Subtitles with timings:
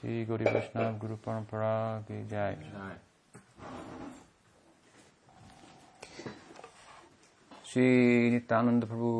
[0.00, 2.56] श्री गौरी वैष्णव गुरु परंपरा की जय।
[7.66, 9.10] श्री नित्यानंद प्रभु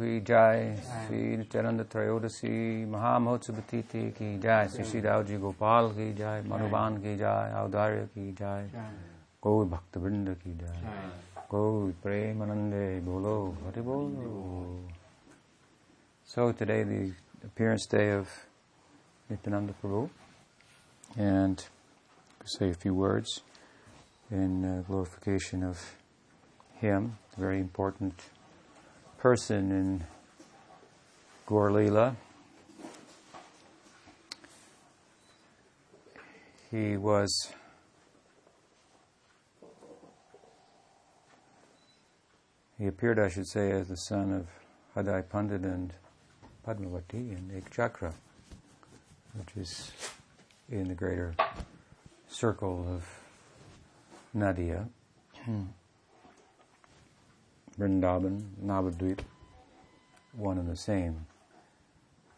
[0.00, 6.12] की जय, श्री नित्यानंद त्रयोदशी महामहोत्सव तिथि की जय, श्री श्री राव जी गोपाल की
[6.14, 8.70] जय, मनुबान की जय, औदार्य की जय
[9.42, 10.82] कोई भक्त वृंद की जय
[11.48, 14.34] कोई प्रेमानंदे बोलो, हरि बोलो।
[16.28, 17.00] So today, the
[17.44, 18.26] appearance day of
[19.28, 20.08] Nityananda Prabhu
[21.16, 21.64] and
[22.44, 23.40] say a few words
[24.30, 25.96] in uh, glorification of
[26.74, 28.14] him, a very important
[29.18, 30.04] person in
[31.46, 32.14] Gaur Leela.
[36.70, 37.52] He was
[42.78, 44.46] he appeared, I should say, as the son of
[44.94, 45.92] Hadai Pandit and
[46.66, 48.12] Padmavati in Ek Chakra,
[49.38, 49.92] which is
[50.68, 51.34] in the greater
[52.28, 53.04] circle of
[54.34, 54.88] Nadia.
[55.44, 55.64] Hmm.
[57.78, 59.20] Vrindavan, Navadvip,
[60.32, 61.26] one and the same.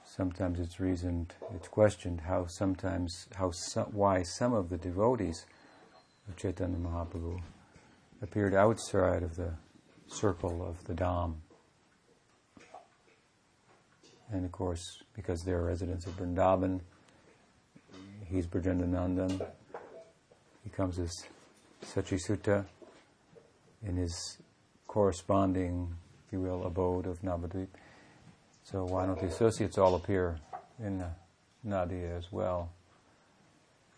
[0.05, 3.53] Sometimes it's reasoned, it's questioned how sometimes, how
[3.93, 5.47] why some of the devotees
[6.29, 7.41] of Chaitanya Mahaprabhu
[8.21, 9.55] appeared outside of the
[10.09, 11.35] circle of the Dham.
[14.31, 16.81] And of course, because they're residents of Vrindavan,
[18.27, 19.47] he's Brajendanandan.
[20.63, 21.25] He comes as
[21.85, 22.67] Sachisuta
[23.87, 24.39] in his
[24.87, 25.95] corresponding,
[26.27, 27.69] if you will, abode of Navadvip.
[28.65, 30.39] So why don't the associates all appear
[30.79, 31.05] in
[31.65, 32.71] Nadia as well?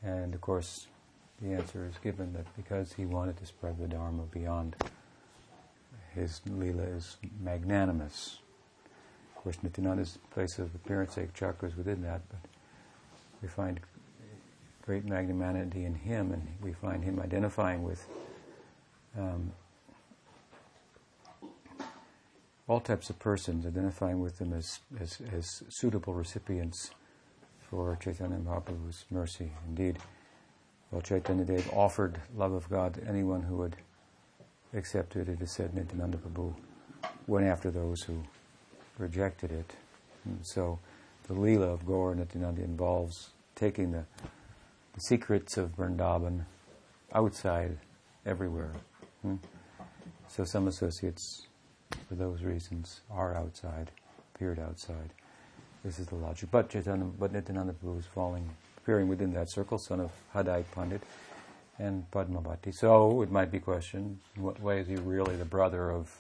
[0.03, 0.87] And of course,
[1.43, 4.77] the answer is given that because he wanted to spread the Dharma beyond,
[6.15, 8.39] his Leela is magnanimous.
[9.41, 12.41] Of course, Nityananda's place of appearance, Ek Chakra's within that, but
[13.41, 13.81] we find
[14.83, 18.07] great magnanimity in him, and we find him identifying with
[19.19, 19.51] um,
[22.69, 26.91] all types of persons, identifying with them as, as, as suitable recipients
[27.71, 29.53] for Chaitanya Mahaprabhu's mercy.
[29.67, 29.97] Indeed,
[30.91, 33.77] while Chaitanya Dev offered love of God to anyone who would
[34.75, 36.55] accept it, it is said Nityananda Prabhu
[37.27, 38.23] went after those who
[39.01, 39.75] rejected it.
[40.25, 40.79] And so
[41.27, 44.05] the Leela of Gaur and Nityananda involves taking the,
[44.95, 46.45] the secrets of Vrindavan
[47.13, 47.79] outside
[48.25, 48.73] everywhere.
[49.23, 49.37] Hmm?
[50.29, 51.49] So some associates
[52.09, 53.91] for those reasons, are outside,
[54.35, 55.13] appeared outside.
[55.85, 56.51] This is the logic.
[56.51, 61.03] But Chaitanya, but Nityananda Prabhu is falling, appearing within that circle, son of Hadai Pandit
[61.79, 62.75] and Padmavati.
[62.75, 66.11] So it might be questioned, in what way is he really the brother of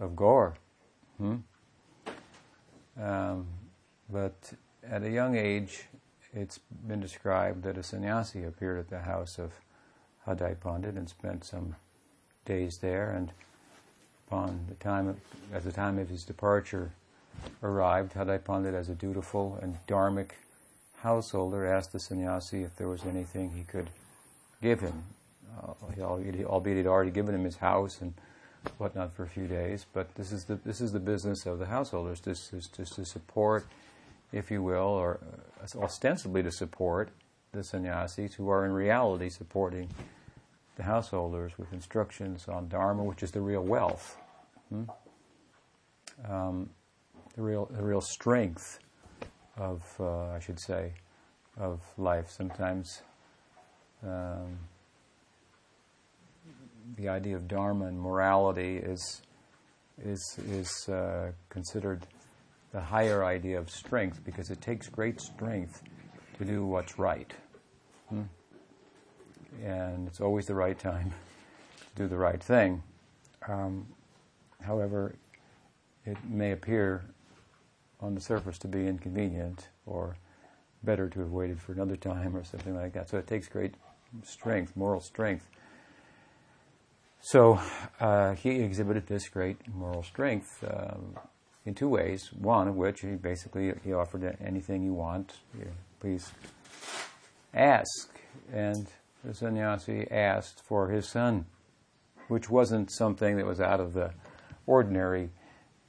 [0.00, 0.54] of Gaur?
[1.18, 1.36] Hmm?
[3.00, 3.46] Um,
[4.10, 4.52] but
[4.88, 5.84] at a young age,
[6.32, 9.52] it's been described that a sannyasi appeared at the house of
[10.26, 11.76] Hadai Pandit and spent some
[12.44, 13.32] days there and
[14.26, 15.16] upon the time of,
[15.52, 16.92] at the time of his departure
[17.62, 20.30] arrived, Hadai Pandit, as a dutiful and dharmic
[20.98, 23.90] householder, asked the sannyasi if there was anything he could
[24.62, 25.02] give him.
[25.60, 25.72] Uh,
[26.04, 28.14] albeit he'd already given him his house and
[28.78, 31.66] whatnot for a few days, but this is the this is the business of the
[31.66, 33.66] householders, just to, to support,
[34.32, 35.20] if you will, or
[35.62, 37.10] uh, ostensibly to support
[37.52, 39.88] the sannyasis who are in reality supporting
[40.76, 44.16] the householders with instructions on dharma, which is the real wealth.
[44.68, 44.84] Hmm?
[46.28, 46.70] Um,
[47.34, 48.78] the real, the real strength
[49.56, 50.92] of, uh, I should say,
[51.58, 52.30] of life.
[52.30, 53.02] Sometimes
[54.02, 54.58] um,
[56.96, 59.22] the idea of dharma and morality is
[60.02, 62.06] is is uh, considered
[62.72, 65.82] the higher idea of strength because it takes great strength
[66.38, 67.32] to do what's right.
[68.08, 68.22] Hmm?
[69.62, 71.12] And it's always the right time
[71.90, 72.82] to do the right thing.
[73.48, 73.86] Um,
[74.62, 75.14] However,
[76.04, 77.02] it may appear
[78.00, 80.16] on the surface to be inconvenient or
[80.82, 83.08] better to have waited for another time or something like that.
[83.08, 83.74] So it takes great
[84.22, 85.46] strength, moral strength.
[87.22, 87.60] So
[88.00, 91.16] uh, he exhibited this great moral strength um,
[91.66, 92.30] in two ways.
[92.32, 95.34] One of which he basically he offered anything you want,
[96.00, 96.32] please
[97.52, 98.18] ask.
[98.52, 98.86] And
[99.22, 101.44] the sannyasi asked for his son,
[102.28, 104.12] which wasn't something that was out of the
[104.66, 105.30] ordinary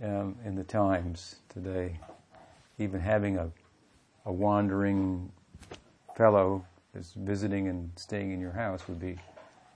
[0.03, 1.99] um, in the times today.
[2.77, 3.49] Even having a,
[4.25, 5.31] a wandering
[6.17, 9.17] fellow that's visiting and staying in your house would be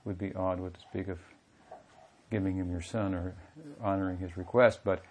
[0.04, 0.60] would be odd.
[0.60, 1.18] What to speak of
[2.30, 3.34] giving him your son or
[3.80, 4.80] honoring his request.
[4.84, 5.02] But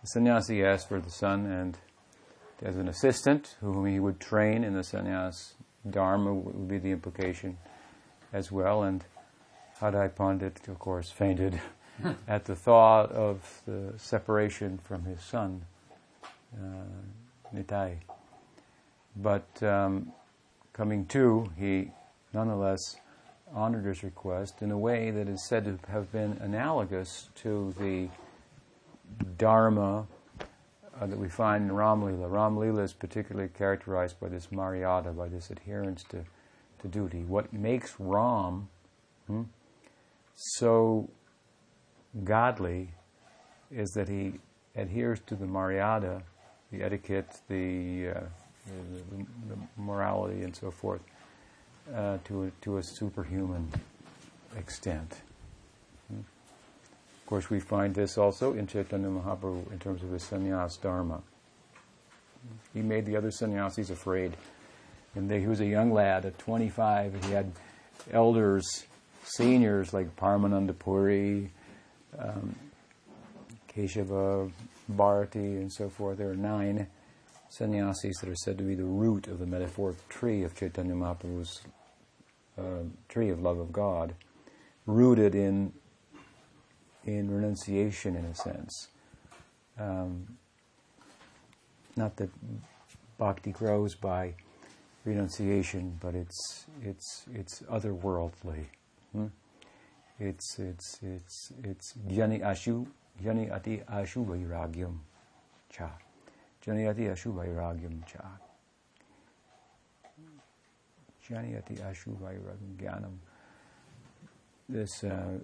[0.00, 1.78] the sannyasi asked for the son, and
[2.62, 5.54] as an assistant, whom he would train in the sannyas
[5.88, 7.58] dharma would be the implication
[8.32, 8.82] as well.
[8.82, 9.04] And
[9.80, 11.60] Hadai Pandit, of course, fainted
[12.28, 15.62] at the thought of the separation from his son,
[16.56, 17.96] uh, Nitai.
[19.16, 20.12] But um,
[20.72, 21.90] coming to, he
[22.32, 22.96] nonetheless
[23.84, 28.08] his request in a way that is said to have been analogous to the
[29.38, 30.06] Dharma
[31.00, 32.30] uh, that we find in Ramlila.
[32.30, 36.24] Ramlila is particularly characterized by this Maryada, by this adherence to,
[36.80, 37.24] to duty.
[37.24, 38.68] What makes Ram
[39.26, 39.42] hmm,
[40.34, 41.10] so
[42.22, 42.90] godly
[43.70, 44.34] is that he
[44.76, 46.22] adheres to the Maryada,
[46.70, 48.20] the etiquette, the, uh,
[48.66, 51.00] the, the, morality, and so forth,
[51.92, 53.68] uh, to, a, to a superhuman
[54.56, 55.16] extent.
[56.10, 61.22] Of course, we find this also in Chaitanya Mahaprabhu in terms of his sannyas dharma.
[62.74, 64.36] He made the other sannyasis afraid.
[65.14, 67.24] And they, he was a young lad at 25.
[67.24, 67.50] He had
[68.12, 68.84] elders,
[69.22, 71.50] seniors like Paramananda Puri,
[72.18, 72.54] um,
[73.74, 74.50] Keshava,
[74.88, 76.18] Bharati, and so forth.
[76.18, 76.86] There are nine
[77.56, 81.60] sannyasis that are said to be the root of the metaphoric tree of Chaitanya Mahaprabhu's
[82.58, 84.14] uh, tree of love of God,
[84.86, 85.72] rooted in
[87.04, 88.88] in renunciation, in a sense.
[89.78, 90.38] Um,
[91.96, 92.30] not that
[93.18, 94.34] bhakti grows by
[95.04, 98.66] renunciation, but it's it's it's otherworldly.
[99.12, 99.26] Hmm?
[100.18, 102.86] It's it's it's it's jnani ashu
[103.22, 104.98] jnani ati ashu vairagyam
[105.70, 105.90] cha
[106.64, 108.24] jnani ati ashu vairagyam cha
[111.28, 113.18] jnani ati ashu vairagyam.
[114.68, 115.38] This uh,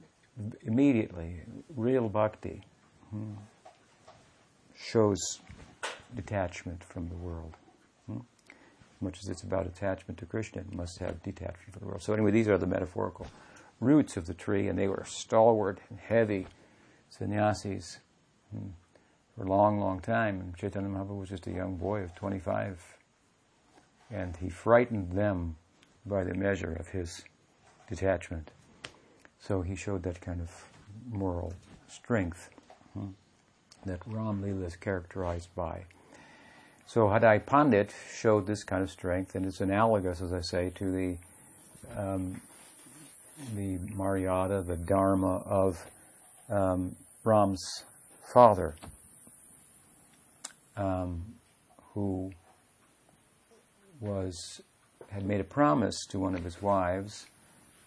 [0.62, 1.42] immediately
[1.76, 2.62] real bhakti
[3.10, 3.34] hmm,
[4.74, 5.40] shows
[6.14, 7.54] detachment from the world.
[8.06, 8.18] Hmm?
[8.48, 12.02] As much as it's about attachment to Krishna, it must have detachment from the world.
[12.02, 13.26] So anyway, these are the metaphorical
[13.80, 16.46] roots of the tree, and they were stalwart and heavy
[17.10, 17.98] sannyasis
[18.50, 18.68] hmm,
[19.40, 20.38] for a long, long time.
[20.40, 22.78] And Chaitanya Mahaprabhu was just a young boy of 25,
[24.10, 25.56] and he frightened them
[26.04, 27.24] by the measure of his
[27.88, 28.50] detachment.
[29.38, 30.50] So he showed that kind of
[31.10, 31.54] moral
[31.88, 32.50] strength
[32.92, 33.08] hmm,
[33.86, 35.84] that Ram Lila is characterized by.
[36.86, 40.90] So Hadai Pandit showed this kind of strength, and it's analogous, as I say, to
[40.90, 41.16] the
[41.96, 42.42] um,
[43.54, 45.86] the Maryada, the Dharma of
[46.50, 46.94] um,
[47.24, 47.84] Ram's
[48.34, 48.74] father,
[50.80, 51.22] um,
[51.94, 52.32] who
[54.00, 54.62] was
[55.10, 57.26] had made a promise to one of his wives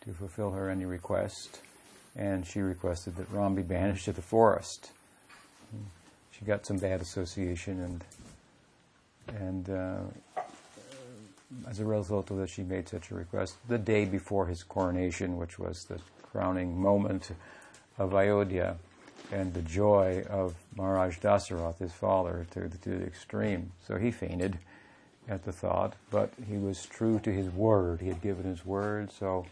[0.02, 1.62] to fulfill her any request,
[2.16, 4.92] and she requested that Ram be banished to the forest.
[6.32, 8.04] She got some bad association, and
[9.40, 10.44] and uh,
[11.68, 15.38] as a result of that, she made such a request the day before his coronation,
[15.38, 17.32] which was the crowning moment
[17.98, 18.78] of Ayodhya
[19.34, 23.72] and the joy of Maharaj Dasarath, his father, to, to the extreme.
[23.86, 24.60] So he fainted
[25.28, 28.00] at the thought, but he was true to his word.
[28.00, 29.46] He had given his word, so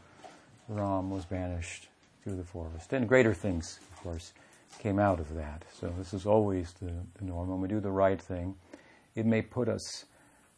[0.67, 1.87] Ram was banished
[2.25, 2.93] to the forest.
[2.93, 4.33] And greater things, of course,
[4.77, 5.63] came out of that.
[5.79, 7.49] So this is always the, the norm.
[7.49, 8.55] When we do the right thing,
[9.15, 10.05] it may put us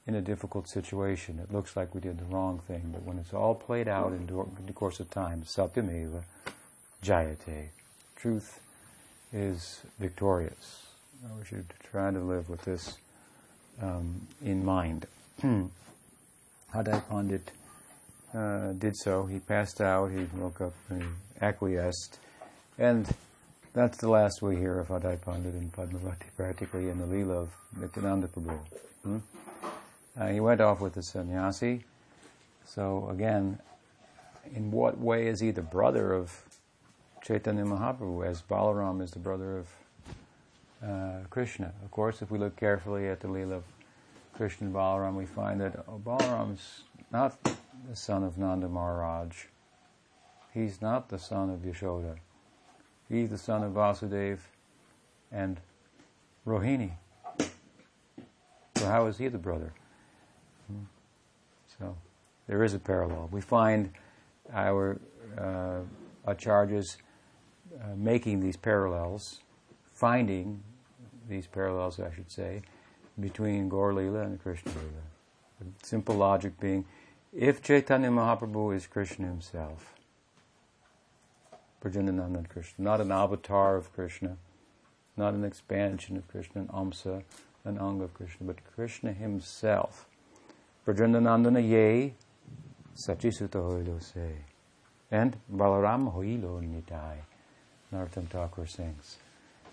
[0.05, 1.39] in a difficult situation.
[1.39, 4.27] It looks like we did the wrong thing, but when it's all played out in,
[4.27, 6.23] the course of time, satyameva
[7.01, 7.69] jayate,
[8.17, 8.59] truth
[9.33, 10.85] is victorious.
[11.37, 12.97] We should try to live with this
[13.81, 15.07] um, in mind.
[15.41, 17.51] Hadai Pandit
[18.33, 19.25] uh, did so.
[19.25, 21.03] He passed out, he woke up, and
[21.41, 22.19] acquiesced.
[22.77, 23.09] And
[23.73, 27.49] that's the last we hear of Hadai Pandit and Padmavati, practically in the Leela of
[27.79, 28.57] Nityananda Prabhu.
[29.03, 29.17] Hmm?
[30.17, 31.83] Uh, he went off with the sannyasi.
[32.65, 33.59] So again,
[34.55, 36.41] in what way is he the brother of
[37.23, 39.67] Chaitanya Mahaprabhu, as Balaram is the brother of
[40.85, 41.71] uh, Krishna?
[41.81, 43.63] Of course, if we look carefully at the Leela of
[44.33, 46.81] Krishna and Balaram, we find that oh, is
[47.13, 47.41] not
[47.89, 49.45] the son of Nanda Maharaj.
[50.53, 52.17] He's not the son of Yashoda.
[53.07, 54.39] He's the son of Vasudeva
[55.31, 55.61] and
[56.45, 56.91] Rohini.
[58.75, 59.71] So how is he the brother?
[60.67, 60.83] Hmm.
[61.79, 61.95] So
[62.47, 63.29] there is a parallel.
[63.31, 63.91] We find
[64.51, 64.99] our
[65.37, 65.79] uh,
[66.27, 66.97] acharyas
[67.73, 69.39] uh, making these parallels,
[69.93, 70.63] finding
[71.27, 72.61] these parallels, I should say,
[73.19, 75.03] between Gaur and Krishna Lila.
[75.59, 76.85] The simple logic being,
[77.31, 79.93] if Chaitanya Mahaprabhu is Krishna himself,
[81.83, 84.37] Prajanananda Krishna, not an avatar of Krishna,
[85.17, 87.23] not an expansion of Krishna, an Amsa,
[87.65, 90.07] an anga of Krishna, but Krishna himself.
[90.87, 92.13] Brajandanandana ye,
[92.95, 94.35] Sachisuta hoilo se.
[95.11, 97.17] And Balaram hoilo nitai.
[97.93, 99.17] Narottam Thakur sings.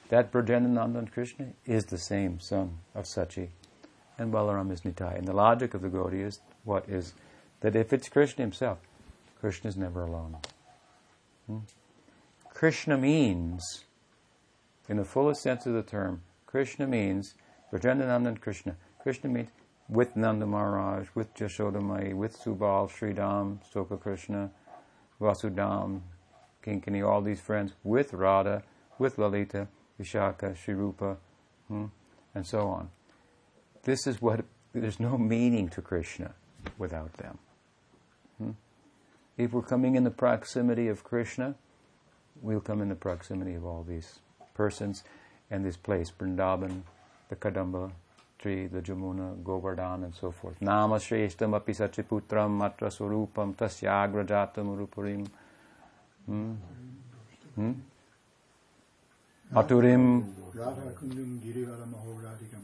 [0.09, 3.49] That Brajandanandan Krishna is the same son of Sachi,
[4.19, 5.17] and Balaram is Nitai.
[5.17, 7.15] And the logic of the Gaudiya is what is
[7.61, 8.79] that if it's Krishna himself,
[9.41, 10.37] Krishna is never alone.
[11.47, 11.59] Hmm?
[12.49, 13.85] Krishna means,
[14.89, 17.35] in the fullest sense of the term, Krishna means
[17.73, 18.77] Brajandanandan Krishna.
[19.03, 19.49] Krishna means
[19.89, 24.51] with Nanda Maharaj, with Jashodamai, with Subal, Sridham, Stoka Krishna,
[25.21, 26.01] Vasudham,
[26.65, 28.63] Kinkani, all these friends, with Radha,
[28.99, 31.17] with Lalita, Vishaka, Shrirupa,
[31.69, 31.87] hmm,
[32.35, 32.91] and so on.
[33.85, 36.35] This is what, there's no meaning to Krishna
[36.79, 37.39] without them.
[38.39, 38.51] Hmm?
[39.39, 41.55] If we're coming in the proximity of Krishna,
[42.43, 44.21] we'll come in the proximity of all these
[44.55, 45.03] persons
[45.51, 46.83] and this place, Vrindavan,
[47.29, 47.91] the Kadamba
[48.39, 50.61] tree, the Jamuna, Govardhan, and so forth.
[50.61, 55.27] Nama Shreshtam api sachiputram matra surupam tasyagra urupurim.
[56.31, 56.55] Hmm?
[57.57, 57.73] Hmm?
[59.53, 60.25] Aturim.
[60.55, 62.59] Radha kundum girivara mahoradika.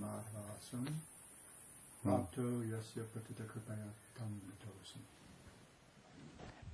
[2.05, 4.41] Bhakto yasya patita kripaya tam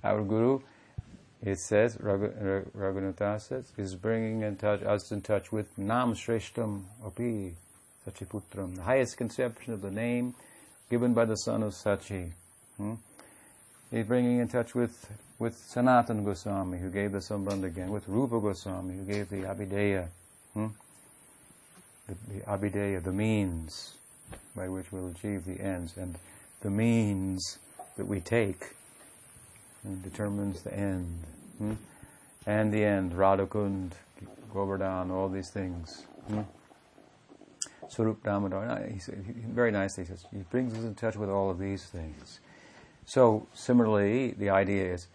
[0.03, 0.59] Our Guru,
[1.41, 7.55] it says, Raghunatha says, is bringing in touch, us in touch with Nam Shreshtam Api
[8.05, 10.35] Sachiputram, the highest conception of the name
[10.91, 12.33] given by the son of Sachi.
[12.77, 12.93] Hmm?
[13.93, 15.07] He's bringing in touch with,
[15.37, 20.07] with Sanatan Goswami, who gave the Sambandha again, with Rupa Goswami, who gave the Abhideya,
[20.55, 20.67] hmm?
[22.07, 23.93] the, the Abhideya, the means
[24.55, 26.17] by which we'll achieve the ends, and
[26.61, 27.59] the means
[27.97, 28.75] that we take
[30.01, 31.19] determines the end.
[31.59, 31.73] Hmm?
[32.47, 33.91] And the end, Radhakund,
[34.51, 36.03] Govardhan, all these things.
[36.29, 36.41] Hmm?
[37.91, 39.23] Sarup Damodar, he said,
[39.53, 42.39] very nicely, he says, he brings us in touch with all of these things.
[43.05, 45.07] So, similarly, the idea is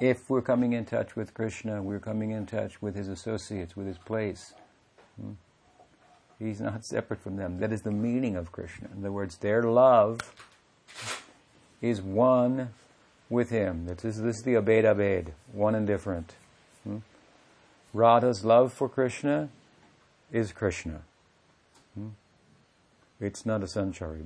[0.00, 3.86] if we're coming in touch with Krishna, we're coming in touch with his associates, with
[3.86, 4.54] his place.
[5.20, 5.32] Hmm?
[6.38, 7.60] He's not separate from them.
[7.60, 8.88] That is the meaning of Krishna.
[8.92, 10.20] In other words, their love
[11.82, 12.70] is one
[13.28, 13.86] with him.
[13.86, 16.34] This is, the Bhed Abhed, one and different.
[16.84, 16.98] Hmm?
[17.92, 19.50] Radha's love for Krishna
[20.32, 21.02] is Krishna.
[21.94, 22.08] Hmm?
[23.20, 24.24] It's not a sanchari.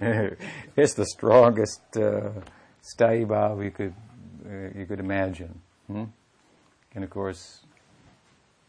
[0.76, 2.30] it's the strongest uh,
[3.00, 3.94] you could
[4.46, 5.60] uh, you could imagine.
[5.86, 6.04] Hmm?
[6.94, 7.60] And of course,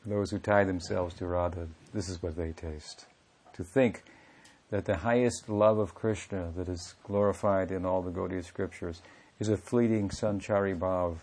[0.05, 3.05] those who tie themselves to Radha, this is what they taste.
[3.53, 4.03] To think
[4.69, 9.01] that the highest love of Krishna that is glorified in all the Gaudiya scriptures
[9.39, 11.17] is a fleeting sanchari bhav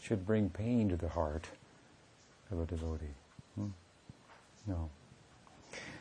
[0.00, 1.48] should bring pain to the heart
[2.50, 3.14] of a devotee.
[3.54, 3.68] Hmm?
[4.66, 4.90] No.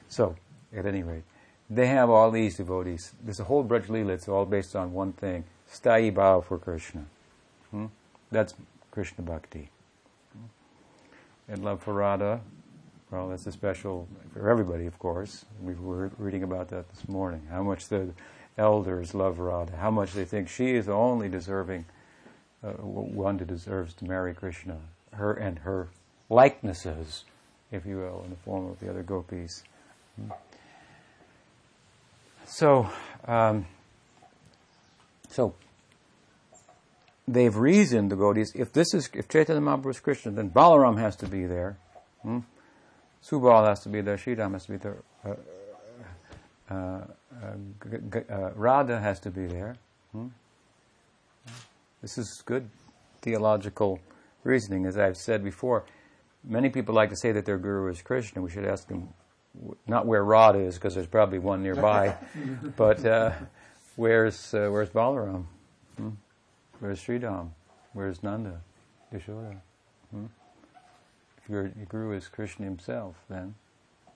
[0.08, 0.36] So,
[0.76, 1.24] at any rate,
[1.70, 3.14] they have all these devotees.
[3.24, 7.06] There's a whole Braj Leela, it's all based on one thing Sthayi Bhav for Krishna.
[7.72, 7.88] Hmm?
[8.32, 8.56] That's
[8.92, 9.70] Krishna Bhakti.
[10.34, 11.54] Hmm?
[11.54, 12.42] And love for Radha,
[13.12, 15.46] well, that's a special for everybody, of course.
[15.62, 17.48] We were reading about that this morning.
[17.50, 18.10] How much the
[18.58, 21.86] elders love Radha, how much they think she is the only deserving
[22.64, 24.78] uh, one who deserves to marry Krishna.
[25.14, 25.90] Her and her
[26.30, 27.24] likenesses,
[27.72, 29.64] if you will, in the form of the other gopis.
[32.50, 32.90] So,
[33.26, 33.68] um,
[35.30, 35.54] so
[37.28, 38.52] they've reasoned the devotees.
[38.56, 41.78] If this is if Chaitanya Mahaprabhu is Krishna, then Balaram has to be there.
[42.24, 42.40] Hmm?
[43.24, 44.18] Subal has to be there.
[44.18, 44.98] Sridham has to be there.
[45.24, 45.36] Uh,
[46.72, 49.76] uh, uh uh, Radha has to be there.
[50.12, 50.28] Hmm?
[52.02, 52.68] This is good
[53.22, 54.00] theological
[54.44, 55.86] reasoning, as I've said before.
[56.44, 58.42] Many people like to say that their guru is Krishna.
[58.42, 59.10] We should ask them
[59.88, 62.16] not where Radha is, because there's probably one nearby,
[62.76, 63.32] but uh,
[63.96, 65.46] where's uh, where's Balaram?
[65.98, 66.10] Hmm?
[66.80, 67.50] Where's Sridham?
[67.94, 68.62] Where's Nanda?
[69.14, 69.58] Yashoda?
[70.12, 70.26] Hmm?
[71.44, 73.56] If your, your guru is Krishna himself, then.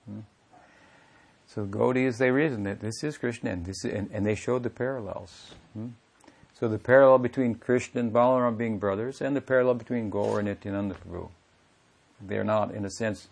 [0.06, 0.20] Hmm?
[1.46, 4.62] So Gaudiyas, they reason that this is Krishna, and this is, and, and they showed
[4.62, 5.54] the parallels.
[5.74, 5.88] Hmm?
[6.58, 10.48] So the parallel between Krishna and Balaram being brothers, and the parallel between Gaur and
[10.48, 11.28] Nityananda Prabhu.
[12.20, 13.28] They're not, in a sense,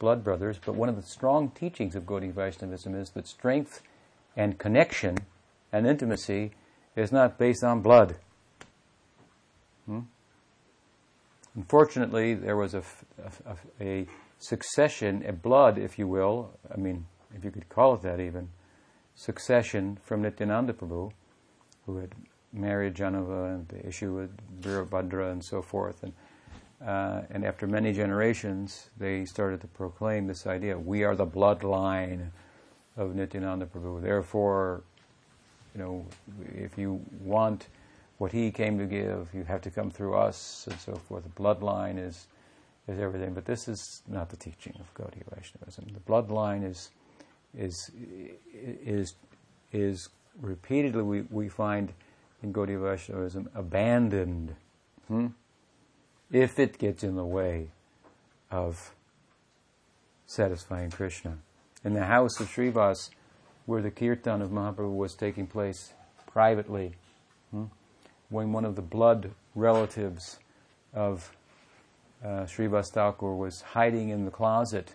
[0.00, 3.82] blood brothers, but one of the strong teachings of Gaudiya Vaishnavism is that strength
[4.36, 5.18] and connection
[5.72, 6.50] and intimacy
[6.96, 8.16] is not based on blood.
[9.86, 10.00] Hmm?
[11.54, 12.82] Unfortunately, there was a,
[13.46, 14.06] a, a,
[14.38, 18.48] succession, a blood, if you will, I mean, if you could call it that even,
[19.14, 21.12] succession from Nityananda Prabhu,
[21.84, 22.14] who had
[22.52, 24.30] married Jahnava and the issue with
[24.62, 26.02] Virabhadra and so forth.
[26.02, 26.14] And
[26.84, 32.30] uh, and after many generations, they started to proclaim this idea: we are the bloodline
[32.96, 34.00] of Nityananda Prabhu.
[34.00, 34.82] Therefore,
[35.74, 36.06] you know,
[36.54, 37.68] if you want
[38.18, 41.24] what he came to give, you have to come through us, and so forth.
[41.24, 42.28] The bloodline is
[42.88, 45.86] is everything, but this is not the teaching of Gaudiya Vaishnavism.
[45.92, 46.90] The bloodline is
[47.56, 47.90] is
[48.52, 49.14] is
[49.72, 50.08] is
[50.40, 51.92] repeatedly we, we find
[52.42, 54.54] in Gaudiya Vaishnavism abandoned.
[55.08, 55.28] Hmm?
[56.30, 57.68] If it gets in the way
[58.50, 58.94] of
[60.26, 61.38] satisfying Krishna.
[61.84, 63.10] In the house of Srivas,
[63.66, 65.92] where the kirtan of Mahaprabhu was taking place
[66.26, 66.94] privately,
[67.50, 67.64] hmm,
[68.28, 70.38] when one of the blood relatives
[70.94, 71.36] of
[72.24, 74.94] uh, Srivas Thakur was hiding in the closet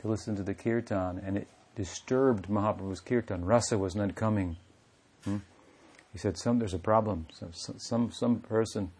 [0.00, 3.44] to listen to the kirtan, and it disturbed Mahaprabhu's kirtan.
[3.44, 4.56] Rasa was not coming.
[5.24, 5.38] Hmm?
[6.12, 7.26] He said, "Some there's a problem.
[7.32, 8.90] Some some some person."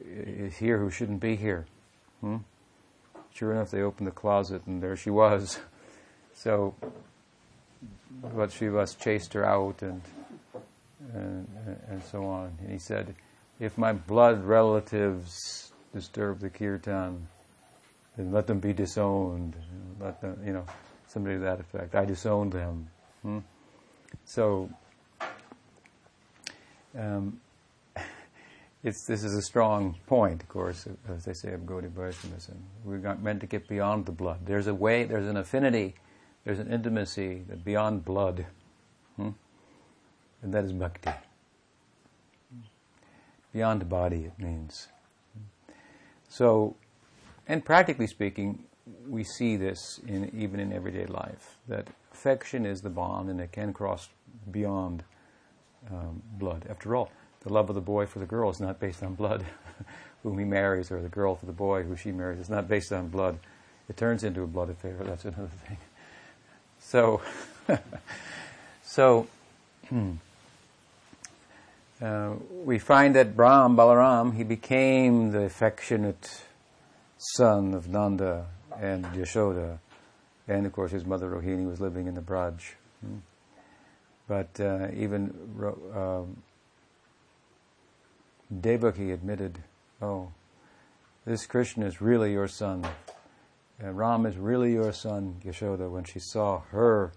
[0.00, 1.66] Is here who shouldn't be here.
[2.20, 2.38] Hmm?
[3.32, 5.58] Sure enough, they opened the closet and there she was.
[6.36, 6.74] So,
[8.34, 10.02] but Srivas chased her out and,
[11.14, 11.46] and,
[11.88, 12.58] and so on.
[12.60, 13.14] And he said,
[13.60, 17.28] if my blood relatives disturb the kirtan,
[18.16, 19.54] then let them be disowned.
[20.00, 20.66] Let them, you know,
[21.06, 21.94] somebody to that effect.
[21.94, 22.88] I disowned them.
[23.22, 23.38] Hmm?
[24.24, 24.68] So,
[26.98, 27.40] um,
[28.84, 32.62] it's, this is a strong point, of course, as they say of Gaudiya Vaishnavism.
[32.84, 34.40] We're meant to get beyond the blood.
[34.44, 35.94] There's a way, there's an affinity,
[36.44, 38.44] there's an intimacy that beyond blood,
[39.16, 39.30] hmm?
[40.42, 41.12] and that is bhakti.
[43.54, 44.88] Beyond body, it means.
[46.28, 46.76] So,
[47.48, 48.64] and practically speaking,
[49.08, 53.52] we see this in, even in everyday life, that affection is the bond and it
[53.52, 54.10] can cross
[54.50, 55.04] beyond
[55.90, 56.66] um, blood.
[56.68, 57.10] After all,
[57.44, 59.44] the love of the boy for the girl is not based on blood,
[60.22, 62.40] whom he marries, or the girl for the boy who she marries.
[62.40, 63.38] It's not based on blood.
[63.88, 64.96] It turns into a blood affair.
[65.00, 65.78] That's another thing.
[66.86, 67.22] So,
[68.82, 69.26] so
[72.02, 76.42] uh, we find that Brahm, Balaram, he became the affectionate
[77.16, 78.46] son of Nanda
[78.78, 79.78] and Yashoda,
[80.46, 82.60] and of course his mother Rohini was living in the Braj.
[83.00, 83.18] Hmm.
[84.28, 85.34] But uh, even
[85.94, 86.42] um,
[88.60, 89.58] Devaki admitted,
[90.00, 90.32] Oh,
[91.24, 92.86] this Krishna is really your son.
[93.78, 97.12] And Ram is really your son, Yashoda, when she saw her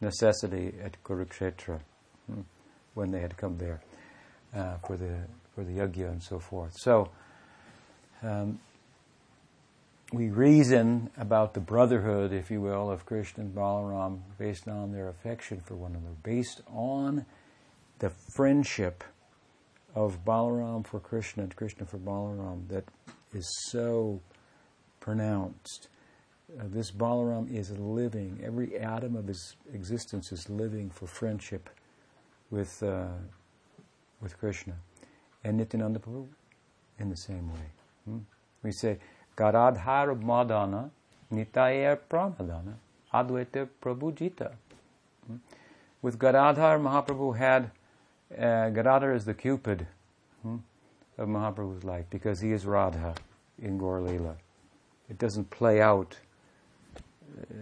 [0.00, 1.80] necessity at Kurukshetra,
[2.26, 2.40] hmm,
[2.94, 3.80] when they had come there
[4.54, 5.20] uh, for the
[5.54, 6.74] for the yajna and so forth.
[6.78, 7.10] So
[8.22, 8.58] um,
[10.12, 15.08] we reason about the brotherhood, if you will, of Krishna and Balaram based on their
[15.08, 17.26] affection for one another, based on
[17.98, 19.04] the friendship
[19.94, 22.84] of Balaram for Krishna and Krishna for Balaram that
[23.34, 24.20] is so
[25.00, 25.88] pronounced.
[26.58, 31.70] Uh, this Balaram is living, every atom of his existence is living for friendship
[32.50, 33.06] with, uh,
[34.20, 34.74] with Krishna.
[35.44, 36.28] And Nityananda Prabhu
[36.98, 37.66] in the same way.
[38.04, 38.18] Hmm?
[38.62, 38.98] We say,
[39.36, 40.90] Gadadhar Madana
[41.32, 42.74] Nitaya Pranadhana
[43.12, 44.52] Advaita Prabhujita.
[45.26, 45.36] Hmm?
[46.02, 47.70] With Gadadhar, Mahaprabhu had
[48.38, 49.86] uh, Gadadhar is the Cupid
[50.42, 50.56] hmm,
[51.18, 53.14] of Mahaprabhu's life because he is Radha
[53.60, 54.36] in Gaur Leela.
[55.10, 56.16] It doesn't play out
[57.38, 57.54] uh,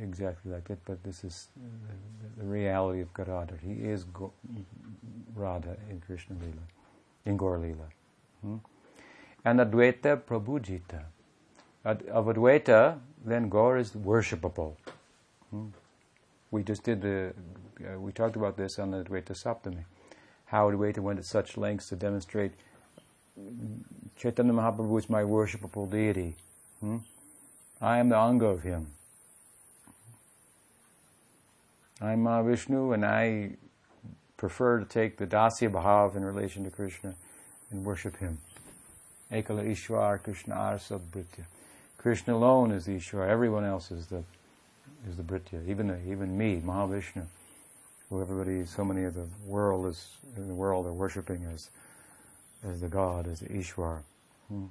[0.00, 3.58] exactly like that, but this is the, the reality of Gadadhar.
[3.62, 4.32] He is Go-
[5.34, 6.64] Radha in Krishna Leela,
[7.26, 7.88] in Gaur Leela.
[8.42, 8.56] Hmm?
[9.44, 11.02] And Advaita Prabhujita.
[11.84, 14.76] Ad- of Advaita, then Gaur is worshipable.
[15.50, 15.66] Hmm?
[16.54, 17.34] We just did the
[17.84, 19.86] uh, we talked about this on the Advaita Saptami,
[20.44, 22.52] how Advaita went to such lengths to demonstrate
[24.16, 26.36] Chaitanya Mahaprabhu is my worshipable deity.
[26.78, 26.98] Hmm?
[27.80, 28.86] I am the Anga of him.
[32.00, 33.56] I'm Mahavishnu and I
[34.36, 37.16] prefer to take the Dasya Bhav in relation to Krishna
[37.72, 38.38] and worship him.
[39.32, 41.46] Ekala Ishwar Krishna Arsa Britya.
[41.98, 44.22] Krishna alone is the Ishwar, everyone else is the
[45.08, 47.24] is the Britya, even even me, Mahavishnu
[48.14, 51.70] who everybody, so many of the world is in the world are worshiping as
[52.62, 53.98] as the God, as the Ishwar.
[54.48, 54.66] Hmm.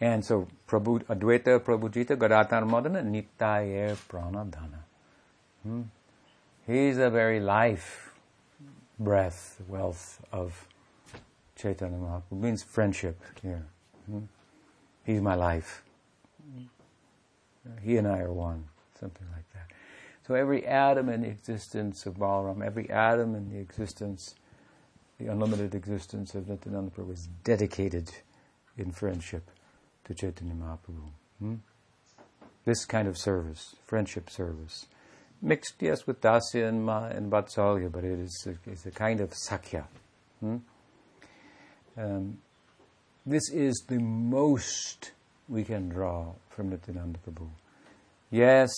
[0.00, 4.80] And so Prabhu Advaita Prabhujita Gadadhar Madana Nitya Pranadhana.
[5.62, 5.82] Hmm.
[6.66, 8.12] He's the very life,
[8.98, 10.68] breath, wealth of
[11.56, 12.40] Chaitanya Mahaprabhu.
[12.40, 13.66] means friendship here.
[14.06, 14.20] Hmm.
[15.04, 15.82] He's my life.
[17.82, 19.70] He and I are one, something like that.
[20.26, 24.34] So every atom in the existence of Balaram, every atom in the existence
[25.18, 28.10] the unlimited existence of Nityananda Prabhu was dedicated
[28.76, 29.50] in friendship
[30.04, 31.10] to Chaitanya Mahaprabhu.
[31.40, 31.54] Hmm?
[32.64, 34.86] This kind of service, friendship service.
[35.42, 39.20] Mixed, yes, with Dasya and, Ma, and Vatsalya, but it is a, it's a kind
[39.20, 39.84] of Sakhya.
[40.40, 40.56] Hmm?
[41.96, 42.38] Um,
[43.26, 45.12] this is the most
[45.48, 47.48] we can draw from Nityananda Prabhu.
[48.30, 48.68] Yes,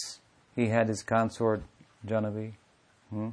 [0.54, 1.62] he had his consort
[2.06, 2.52] Jahnavi.
[3.10, 3.28] Hmm?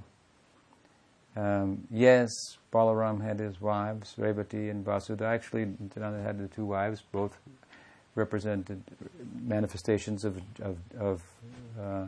[1.36, 2.32] Um, yes,
[2.74, 5.22] Balaram had his wives, Revati and Vasudha.
[5.22, 7.38] Actually, Nityananda had the two wives, both
[8.16, 8.82] represented
[9.44, 11.24] manifestations of of, of
[11.80, 12.08] uh,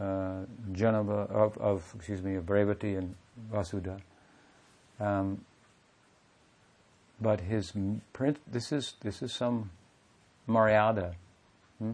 [0.00, 3.14] uh, Jahnava, of, of, excuse me, of Revati and
[3.50, 4.00] Vasudha.
[5.00, 5.44] Um,
[7.20, 7.72] but his
[8.12, 9.70] print, this is this is some
[10.48, 11.14] Maryada.
[11.78, 11.92] Hmm?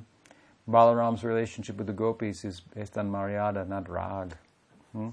[0.70, 4.35] Balaram's relationship with the gopis is based on Maryada, not Rag.
[4.92, 5.11] Hmm?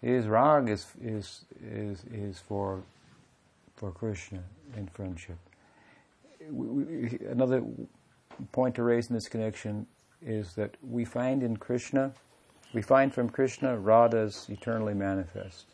[0.00, 2.82] His Rag is, is, is, is for,
[3.76, 4.42] for Krishna
[4.76, 5.38] in friendship.
[7.30, 7.62] Another
[8.50, 9.86] point to raise in this connection
[10.20, 12.12] is that we find in Krishna,
[12.74, 15.66] we find from Krishna Radha's eternally manifest.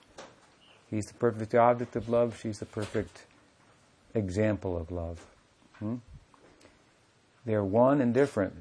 [0.90, 3.24] He's the perfect object of love, she's the perfect
[4.14, 5.24] example of love.
[5.78, 5.96] Hmm?
[7.48, 8.52] They're one and different.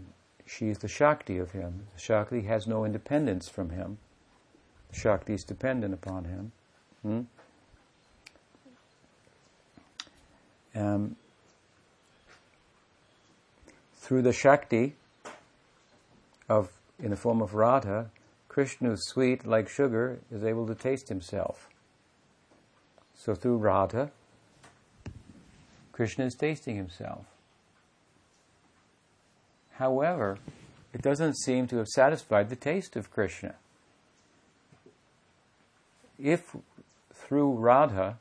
[0.46, 1.88] She's the Shakti of him.
[1.94, 3.98] The Shakti has no independence from him.
[4.94, 6.52] The Shakti is dependent upon him.
[7.02, 7.22] Hmm?
[10.74, 11.16] Um,
[13.98, 14.96] through the Shakti
[16.48, 18.10] of in the form of Radha,
[18.48, 21.68] Krishna, sweet like sugar, is able to taste himself.
[23.14, 24.12] So through Radha,
[25.92, 27.26] Krishna is tasting himself.
[29.78, 30.40] However,
[30.94, 33.56] it doesn't seem to have satisfied the taste of Krishna.
[36.18, 36.56] If
[37.14, 38.18] through Radha,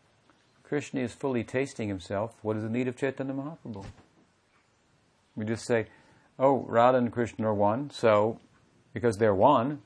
[0.62, 3.86] Krishna is fully tasting himself, what is the need of Chaitanya Mahaprabhu?
[5.34, 5.86] We just say,
[6.38, 8.38] oh, Radha and Krishna are one, so
[8.92, 9.80] because they're one,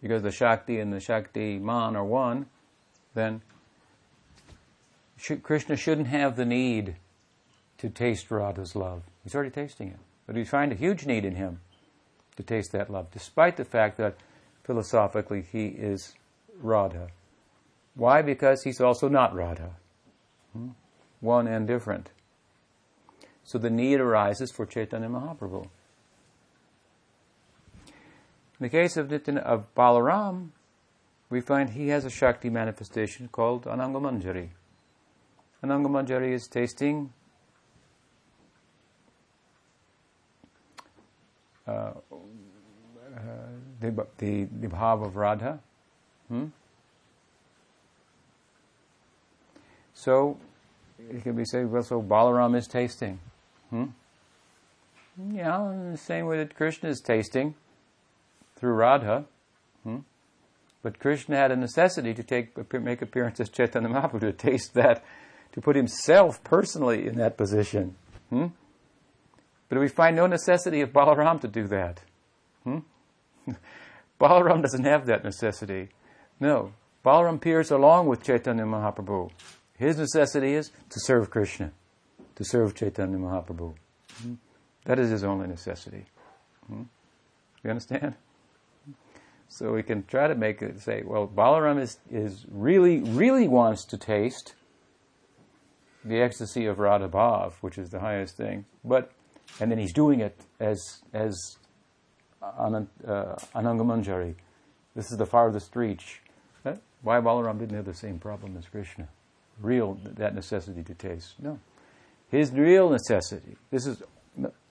[0.00, 2.46] because the Shakti and the Shakti Man are one,
[3.14, 3.42] then
[5.42, 6.96] Krishna shouldn't have the need
[7.78, 9.02] to taste Radha's love.
[9.22, 9.98] He's already tasting it.
[10.26, 11.60] But we find a huge need in him
[12.36, 14.16] to taste that love, despite the fact that
[14.64, 16.14] philosophically he is
[16.60, 17.08] Radha.
[17.94, 18.22] Why?
[18.22, 19.70] Because he's also not Radha.
[20.52, 20.70] Hmm?
[21.20, 22.10] One and different.
[23.44, 25.68] So the need arises for Chaitanya Mahaprabhu.
[28.58, 30.48] In the case of, Nityan, of Balaram,
[31.30, 34.48] we find he has a Shakti manifestation called Anangamanjari.
[35.62, 37.12] Anangamanjari is tasting
[41.66, 41.92] uh,
[43.80, 45.60] the, the, the bhav of Radha.
[46.28, 46.46] Hmm?
[49.94, 50.38] So,
[50.98, 53.18] it can be said, well, so Balaram is tasting.
[53.70, 53.86] Hmm?
[55.32, 57.54] Yeah, in the same way that Krishna is tasting
[58.56, 59.24] through Radha.
[59.82, 59.98] Hmm?
[60.82, 65.02] But Krishna had a necessity to take make appearances Chaitanya Mahaprabhu to taste that,
[65.52, 67.96] to put himself personally in that position.
[68.30, 68.48] Hmm?
[69.68, 72.02] But we find no necessity of Balaram to do that.
[72.64, 72.78] Hmm?
[74.20, 75.88] Balaram doesn't have that necessity.
[76.38, 76.72] No.
[77.04, 79.30] Balaram appears along with Chaitanya Mahaprabhu.
[79.78, 81.72] His necessity is to serve Krishna,
[82.36, 83.74] to serve Chaitanya Mahaprabhu.
[84.22, 84.34] Hmm?
[84.84, 86.06] That is his only necessity.
[86.66, 86.82] Hmm?
[87.62, 88.14] You understand?
[89.48, 93.84] So we can try to make it say, well, Balaram is, is really, really wants
[93.86, 94.54] to taste
[96.04, 98.64] the ecstasy of Radha Bhav, which is the highest thing.
[98.84, 99.12] But
[99.60, 101.56] and then he's doing it as as
[102.42, 104.34] Anand, uh, Anangamanjari.
[104.94, 106.20] This is the farthest reach.
[107.02, 109.08] Why Balaram didn't have the same problem as Krishna?
[109.60, 111.34] Real that necessity to taste.
[111.38, 111.58] No,
[112.30, 113.56] his real necessity.
[113.70, 114.02] This is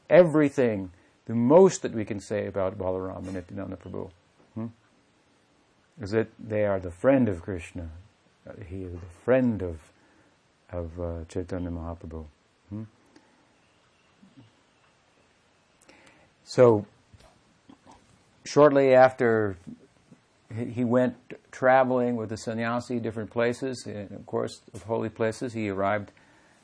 [0.10, 0.92] everything.
[1.28, 4.12] The most that we can say about Balaram and Nityananda Prabhu
[4.54, 4.68] hmm,
[6.00, 7.90] is that they are the friend of Krishna.
[8.48, 9.80] Uh, he is the friend of
[10.72, 12.26] of uh, Chaitanya Mahaprabhu.
[12.70, 12.84] Hmm?
[16.46, 16.86] So,
[18.46, 19.58] shortly after
[20.56, 21.16] he went
[21.52, 26.12] traveling with the sannyasi different places, of course, of holy places, he arrived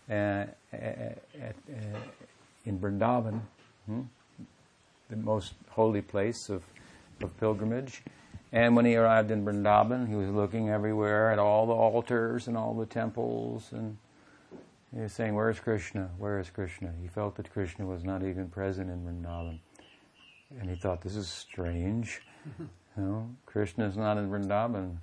[0.07, 1.99] uh, at, at, uh,
[2.65, 3.41] in Vrindavan,
[3.87, 4.01] hmm?
[5.09, 6.63] the most holy place of,
[7.23, 8.03] of pilgrimage.
[8.53, 12.55] And when he arrived in Vrindavan, he was looking everywhere at all the altars and
[12.55, 13.97] all the temples, and
[14.93, 16.09] he was saying, Where's Krishna?
[16.17, 16.91] Where is Krishna?
[17.01, 19.59] He felt that Krishna was not even present in Vrindavan.
[20.59, 22.21] And he thought, this is strange.
[22.59, 24.97] you know, Krishna is not in Vrindavan.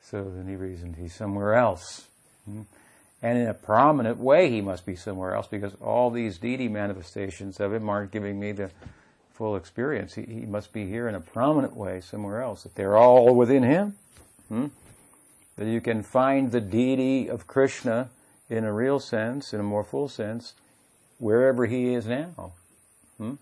[0.00, 2.06] So then he reasoned he's somewhere else.
[2.44, 2.62] Hmm?
[3.20, 7.58] And in a prominent way, he must be somewhere else because all these deity manifestations
[7.58, 8.70] of him aren't giving me the
[9.34, 10.14] full experience.
[10.14, 12.62] He, he must be here in a prominent way somewhere else.
[12.62, 13.96] That they're all within him.
[14.48, 14.66] Hmm?
[15.56, 18.10] That you can find the deity of Krishna
[18.48, 20.54] in a real sense, in a more full sense,
[21.18, 22.52] wherever he is now.
[23.18, 23.34] Hmm?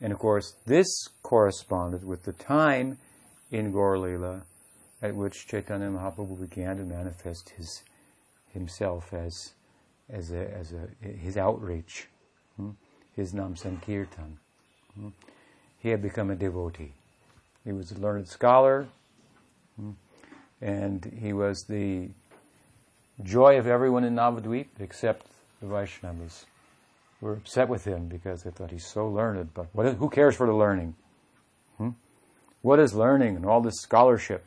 [0.00, 2.98] And of course, this corresponded with the time
[3.50, 4.42] in Gaur
[5.02, 7.82] at which Chaitanya Mahaprabhu began to manifest his
[8.52, 9.54] himself as
[10.10, 12.08] as a, as a his outreach,
[12.56, 12.70] hmm?
[13.14, 14.38] his Nam Sankirtan.
[14.94, 15.08] Hmm?
[15.80, 16.94] He had become a devotee.
[17.64, 18.88] He was a learned scholar,
[19.76, 19.92] hmm?
[20.60, 22.08] and he was the
[23.22, 25.26] joy of everyone in Navadvip except
[25.60, 26.44] the Vaishnavas.
[27.20, 30.52] Were upset with him because they thought he's so learned, but who cares for the
[30.54, 30.94] learning?
[31.76, 31.90] Hmm?
[32.62, 34.44] What is learning and all this scholarship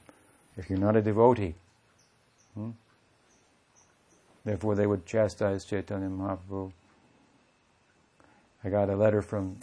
[0.55, 1.55] if you're not a devotee?
[2.55, 2.71] Hmm?
[4.45, 6.71] Therefore, they would chastise Chaitanya Mahaprabhu.
[8.63, 9.57] I got a letter from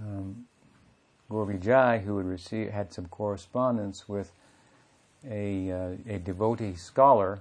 [0.00, 0.46] um,
[1.60, 4.32] Jai, who had received, had some correspondence with
[5.28, 7.40] a, uh, a devotee scholar.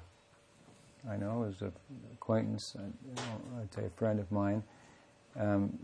[1.10, 1.72] I know, was an
[2.14, 2.76] acquaintance,
[3.62, 4.64] I'd say a friend of mine.
[5.40, 5.78] Um,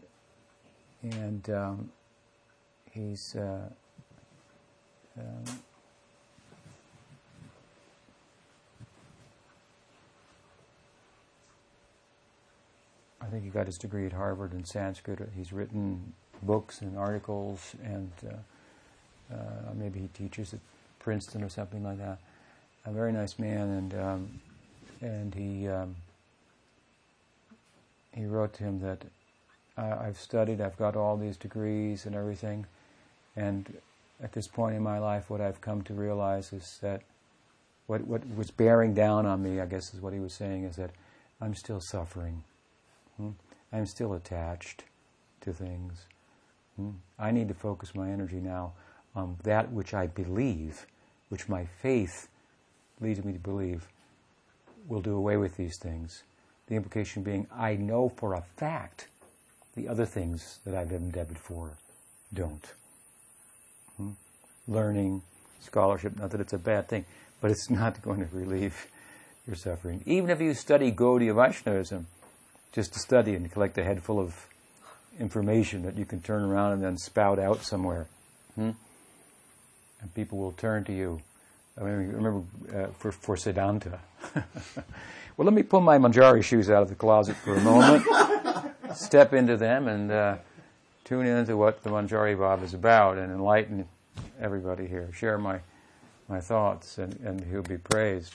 [1.03, 1.91] and um,
[2.91, 3.69] he's uh,
[5.17, 5.43] um,
[13.21, 15.19] I think he got his degree at Harvard in Sanskrit.
[15.35, 20.59] He's written books and articles, and uh, uh, maybe he teaches at
[20.99, 22.19] Princeton or something like that.
[22.85, 24.41] A very nice man, and um,
[25.01, 25.95] and he um,
[28.13, 29.03] he wrote to him that
[29.77, 32.65] I've studied, I've got all these degrees and everything,
[33.35, 33.73] and
[34.21, 37.01] at this point in my life, what I've come to realize is that
[37.87, 40.75] what what was bearing down on me, I guess, is what he was saying, is
[40.75, 40.91] that
[41.39, 42.43] I'm still suffering.
[43.17, 43.31] Hmm?
[43.73, 44.83] I'm still attached
[45.41, 46.05] to things.
[46.75, 46.91] Hmm?
[47.17, 48.73] I need to focus my energy now
[49.15, 50.85] on that which I believe,
[51.29, 52.27] which my faith
[52.99, 53.87] leads me to believe
[54.87, 56.23] will do away with these things.
[56.67, 59.07] The implication being, I know for a fact
[59.75, 61.71] the other things that I've been indebted for
[62.33, 62.65] don't.
[63.97, 64.11] Hmm?
[64.67, 65.21] Learning,
[65.61, 67.05] scholarship, not that it's a bad thing,
[67.39, 68.87] but it's not going to relieve
[69.47, 70.01] your suffering.
[70.05, 72.07] Even if you study Gaudiya Vaishnavism,
[72.71, 74.47] just to study and collect a head full of
[75.19, 78.07] information that you can turn around and then spout out somewhere.
[78.55, 78.71] Hmm?
[80.01, 81.21] And people will turn to you.
[81.81, 82.43] I mean, remember
[82.75, 83.99] uh, for, for Siddhanta.
[84.35, 88.05] well, let me pull my Manjari shoes out of the closet for a moment,
[88.95, 90.37] step into them, and uh,
[91.03, 93.87] tune into what the Manjari Bhava is about and enlighten
[94.39, 95.09] everybody here.
[95.11, 95.59] Share my,
[96.29, 98.33] my thoughts, and, and he'll be praised.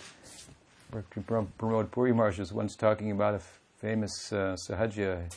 [0.93, 3.41] Pramod Puri Maharaj was once talking about a
[3.81, 5.31] famous uh, Sahaja,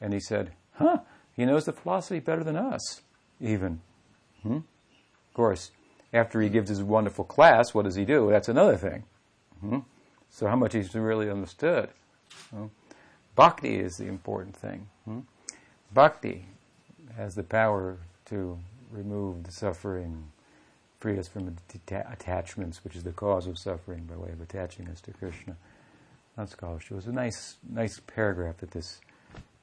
[0.00, 0.98] and he said, huh,
[1.36, 3.02] he knows the philosophy better than us,
[3.40, 3.80] even.
[4.42, 4.56] Hmm?
[4.56, 5.70] Of course,
[6.16, 8.30] after he gives his wonderful class, what does he do?
[8.30, 9.04] That's another thing.
[9.60, 9.78] Hmm?
[10.30, 11.90] So how much he's really understood.
[13.34, 14.88] Bhakti is the important thing.
[15.04, 15.20] Hmm?
[15.92, 16.46] Bhakti
[17.16, 18.58] has the power to
[18.90, 20.30] remove the suffering,
[20.98, 21.56] free us from
[21.90, 25.56] attachments, which is the cause of suffering by way of attaching us to Krishna
[26.36, 26.92] not scholarship.
[26.92, 29.00] It was a nice, nice paragraph that this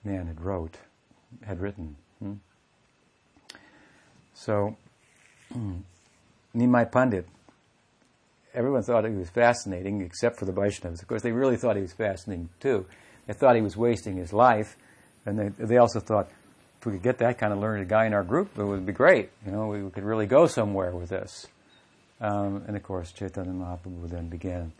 [0.03, 0.77] man had wrote,
[1.45, 1.95] had written.
[2.19, 2.33] Hmm?
[4.33, 4.75] So,
[6.55, 7.27] Nimai Pandit,
[8.53, 11.01] everyone thought he was fascinating, except for the Vaishnavas.
[11.01, 12.85] Of course, they really thought he was fascinating too.
[13.27, 14.77] They thought he was wasting his life,
[15.25, 16.29] and they, they also thought
[16.79, 18.91] if we could get that kind of learned guy in our group, it would be
[18.91, 19.29] great.
[19.45, 21.47] You know, we, could really go somewhere with this.
[22.19, 24.73] Um, and of course, Chaitanya Mahaprabhu then began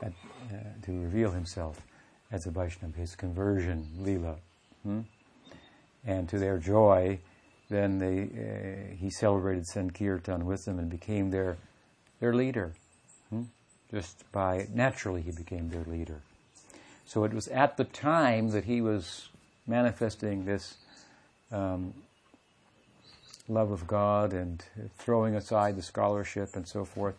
[0.00, 0.12] at,
[0.52, 1.82] uh, to reveal himself
[2.30, 4.36] as a Vaishnava, his conversion, Leela.
[4.84, 5.00] Hmm?
[6.06, 7.18] And to their joy,
[7.70, 11.58] then they, uh, he celebrated Sankirtan with them and became their,
[12.20, 12.72] their leader.
[13.30, 13.42] Hmm?
[13.90, 16.20] Just by, naturally, he became their leader.
[17.06, 19.28] So it was at the time that he was
[19.66, 20.76] manifesting this
[21.50, 21.94] um,
[23.48, 24.62] love of God and
[24.98, 27.14] throwing aside the scholarship and so forth,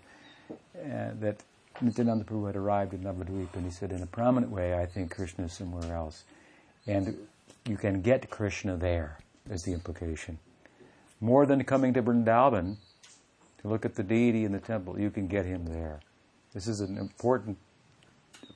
[0.52, 1.38] uh, that
[1.82, 5.16] Nityananda Prabhu had arrived in Navadvip and he said, in a prominent way, I think
[5.16, 6.24] Krishna is somewhere else.
[6.86, 7.18] And
[7.68, 9.18] you can get Krishna there,
[9.50, 10.40] is the implication.
[11.22, 12.78] More than coming to Vrindavan
[13.62, 16.00] to look at the deity in the temple, you can get him there.
[16.54, 17.58] This is an important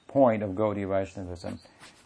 [0.07, 1.59] point of Gaudiya Vaishnavism.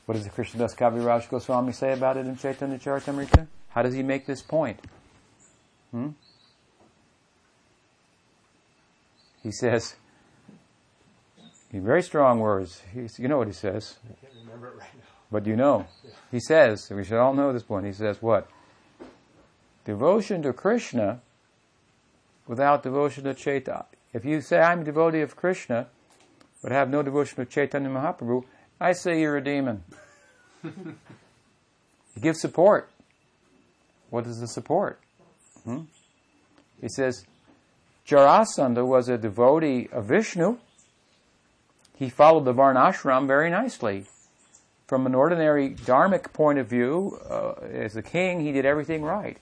[0.05, 3.47] What does the Krishnadas Kaviraj Goswami say about it in Chaitanya Charitamrita?
[3.69, 4.79] How does he make this point?
[5.91, 6.09] Hmm?
[9.47, 9.95] he says,
[11.71, 14.93] in very strong words, he's, you know what he says, I can't remember it right
[14.97, 15.03] now.
[15.31, 15.87] but you know.
[16.31, 18.49] He says, we should all know this point, he says what?
[19.87, 21.21] Devotion to Krishna
[22.45, 23.85] without devotion to Chaitanya.
[24.11, 25.87] If you say, I'm a devotee of Krishna,
[26.61, 28.43] but have no devotion to Chaitanya Mahaprabhu,
[28.81, 29.85] I say you're a demon.
[30.61, 32.89] he gives support.
[34.09, 34.99] What is the support?
[35.63, 35.83] Hmm?
[36.81, 37.25] He says,
[38.05, 40.57] Jarasandha was a devotee of Vishnu.
[41.95, 44.03] He followed the Varnashram very nicely.
[44.85, 49.37] From an ordinary dharmic point of view, uh, as a king, he did everything right.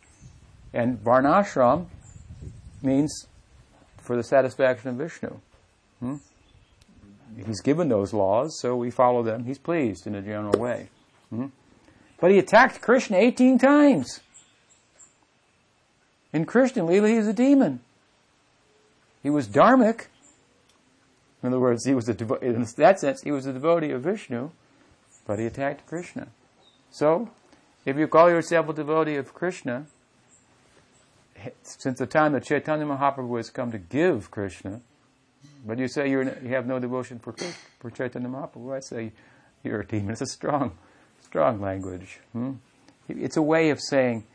[0.76, 1.86] And Varnashram
[2.84, 3.28] means
[3.98, 5.40] for the satisfaction of Vishnu.
[6.02, 6.16] Hmm?
[7.46, 9.46] He's given those laws, so we follow them.
[9.46, 10.90] He's pleased in a general way.
[11.30, 11.48] Hmm?
[12.20, 14.20] But he attacked Krishna 18 times.
[16.34, 17.80] In Krishna Lila, he's a demon.
[19.24, 20.08] He was dharmic.
[21.42, 24.02] In other words, he was a devo- in that sense, he was a devotee of
[24.02, 24.52] Vishnu,
[25.26, 26.28] but he attacked Krishna.
[26.92, 27.30] So,
[27.86, 29.86] if you call yourself a devotee of Krishna,
[31.64, 34.82] since the time that Chaitanya Mahaprabhu has come to give Krishna,
[35.66, 39.12] but you say you have no devotion for Krishna, for Chaitanya Mahaprabhu, I say
[39.64, 40.12] you're a demon.
[40.12, 40.78] It's a strong,
[41.24, 42.20] strong language.
[42.34, 42.54] Hmm?
[43.08, 44.26] It's a way of saying,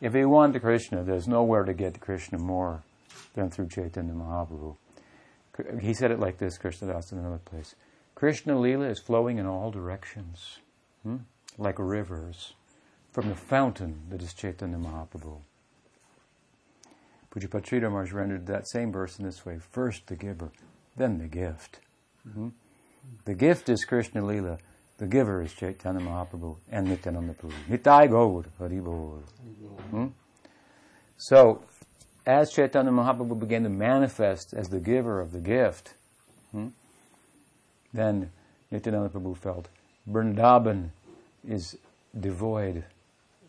[0.00, 2.82] if you want to Krishna, there's nowhere to get to Krishna more
[3.34, 4.76] than through Chaitanya Mahaprabhu.
[5.80, 7.74] He said it like this, Krishnadas in another place.
[8.14, 10.58] Krishna Lila is flowing in all directions,
[11.02, 11.18] hmm?
[11.58, 12.54] like rivers,
[13.12, 15.38] from the fountain that is Chaitanya Mahaprabhu.
[17.32, 20.52] Pujapat Sridhar Maharaj rendered that same verse in this way first the giver,
[20.96, 21.80] then the gift.
[22.30, 22.48] Hmm?
[23.24, 24.58] The gift is Krishna Lila,
[24.98, 27.54] the giver is Chaitanya Mahaprabhu and Nityananda Prabhu.
[27.68, 29.22] Nitai Gaur Haribol.
[29.90, 30.06] Hmm?
[31.16, 31.62] So,
[32.26, 35.94] as Chaitanya Mahaprabhu began to manifest as the giver of the gift,
[36.52, 36.68] hmm,
[37.92, 38.30] then
[38.70, 39.68] Nityananda Prabhu felt
[40.08, 40.90] Vrindavan
[41.48, 41.76] is
[42.18, 42.84] devoid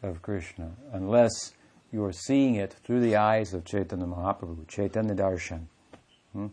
[0.01, 1.53] of Krishna unless
[1.93, 5.61] you are seeing it through the eyes of Chaitanya Mahaprabhu, Chaitanya Darshan.
[6.33, 6.47] Hmm?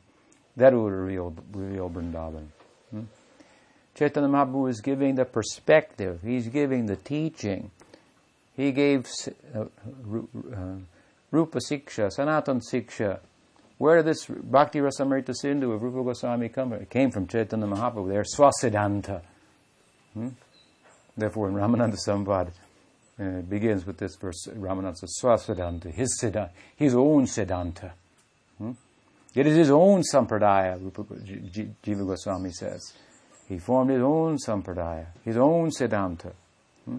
[0.57, 2.49] That will reveal, reveal Vrindavan.
[2.91, 3.05] Hmm?
[3.95, 7.71] Chaitanya Mahaprabhu is giving the perspective, he's giving the teaching.
[8.55, 9.09] He gave
[9.55, 9.67] uh, uh,
[11.31, 13.21] Rupa Siksha, Sanatan Siksha.
[13.79, 16.83] Where did this Bhakti Rasamrita Sindhu of Rupa Goswami come from?
[16.83, 18.11] It came from Chaitanya Mahaprabhu.
[18.11, 19.23] They're Swasiddhanta.
[20.13, 20.29] Hmm?
[21.17, 22.51] Therefore, in Ramananda Samvad,
[23.21, 27.93] uh, begins with this verse, Ramananda Swasiddhanta, his, siddhanta, his own Siddhanta.
[28.57, 28.73] Hmm?
[29.35, 32.95] It is his own Sampradaya, Rupa Jiva Goswami says.
[33.49, 36.33] He formed his own Sampradaya, his own Siddhanta.
[36.85, 36.99] Hmm?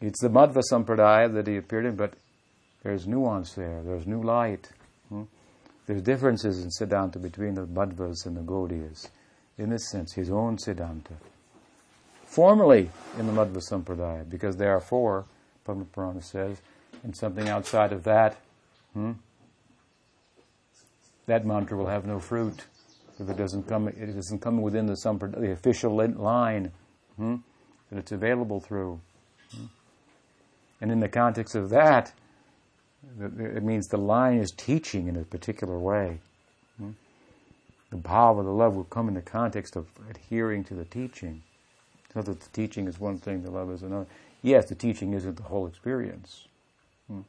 [0.00, 2.14] It's the Madhva Sampradaya that he appeared in, but
[2.82, 4.68] there's nuance there, there's new light.
[5.08, 5.22] Hmm?
[5.86, 9.08] There's differences in Siddhanta between the Madhvas and the Gaudiyas.
[9.58, 11.16] In this sense, his own Siddhanta.
[12.32, 15.26] Formally in the Madhva Sampradaya, because there are four,
[15.66, 16.62] Purana says,
[17.04, 18.38] and something outside of that,
[18.94, 19.12] hmm?
[21.26, 22.64] that mantra will have no fruit
[23.18, 26.72] if it doesn't come, it doesn't come within the, Sampradaya, the official line
[27.18, 27.36] hmm?
[27.90, 28.98] that it's available through.
[29.54, 29.66] Hmm?
[30.80, 32.14] And in the context of that,
[33.20, 36.20] it means the line is teaching in a particular way.
[36.78, 36.92] Hmm?
[37.90, 41.42] The bhava, the love, will come in the context of adhering to the teaching.
[42.12, 44.04] It's not that the teaching is one thing, the love is another.
[44.42, 46.46] Yes, the teaching isn't the whole experience.
[47.08, 47.20] Hmm?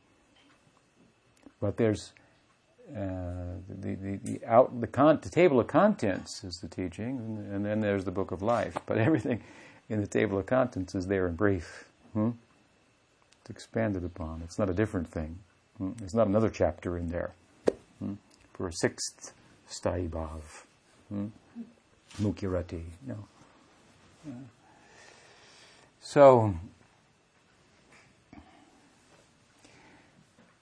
[1.61, 2.11] But there's
[2.93, 2.99] uh,
[3.69, 7.65] the, the, the, out, the, con- the table of contents is the teaching, and, and,
[7.65, 8.75] then there's the book of life.
[8.85, 9.41] But everything
[9.87, 11.85] in the table of contents is there in brief.
[12.11, 12.31] Hmm?
[13.39, 14.41] It's expanded upon.
[14.43, 15.39] It's not a different thing.
[15.77, 15.91] Hmm?
[15.95, 17.31] There's not another chapter in there
[17.99, 18.15] hmm?
[18.51, 19.31] for a sixth
[19.69, 20.65] sthai bhav.
[21.07, 21.27] Hmm?
[22.21, 22.83] Mukhya-rati.
[23.07, 23.15] No.
[24.27, 24.33] Yeah.
[26.05, 26.53] So,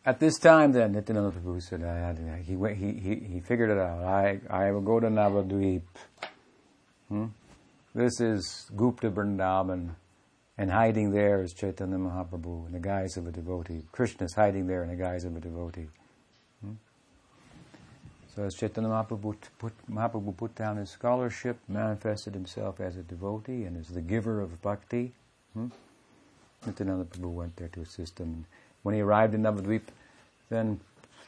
[0.06, 4.04] at this time, then, Nityananda Prabhu said, he, went, he, he, he figured it out.
[4.04, 5.82] I, I will go to Navadvip.
[7.10, 7.26] Hmm?
[7.96, 9.96] This is Gupta Vrindavan,
[10.60, 13.82] and hiding there is Chaitanya Mahaprabhu in the guise of a devotee.
[13.92, 15.88] Krishna is hiding there in the guise of a devotee.
[16.64, 16.74] Hmm?
[18.36, 23.64] So as Chaitanya Mahaprabhu put, Mahaprabhu put down his scholarship, manifested himself as a devotee
[23.64, 25.14] and as the giver of bhakti,
[25.54, 25.68] hmm?
[26.66, 28.46] Nityananda Prabhu went there to assist him.
[28.84, 29.84] When he arrived in Navadvip,
[30.50, 30.80] then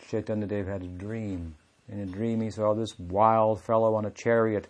[0.08, 1.56] Chaitanya Dev had a dream.
[1.90, 4.68] In a dream, he saw this wild fellow on a chariot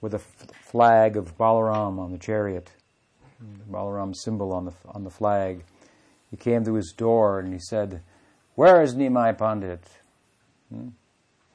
[0.00, 2.70] with a f- flag of Balaram on the chariot,
[3.40, 5.64] the Balaram symbol on the on the flag.
[6.30, 8.02] He came to his door and he said,
[8.54, 9.84] "Where is Nimai Pandit?"
[10.72, 10.88] Hmm?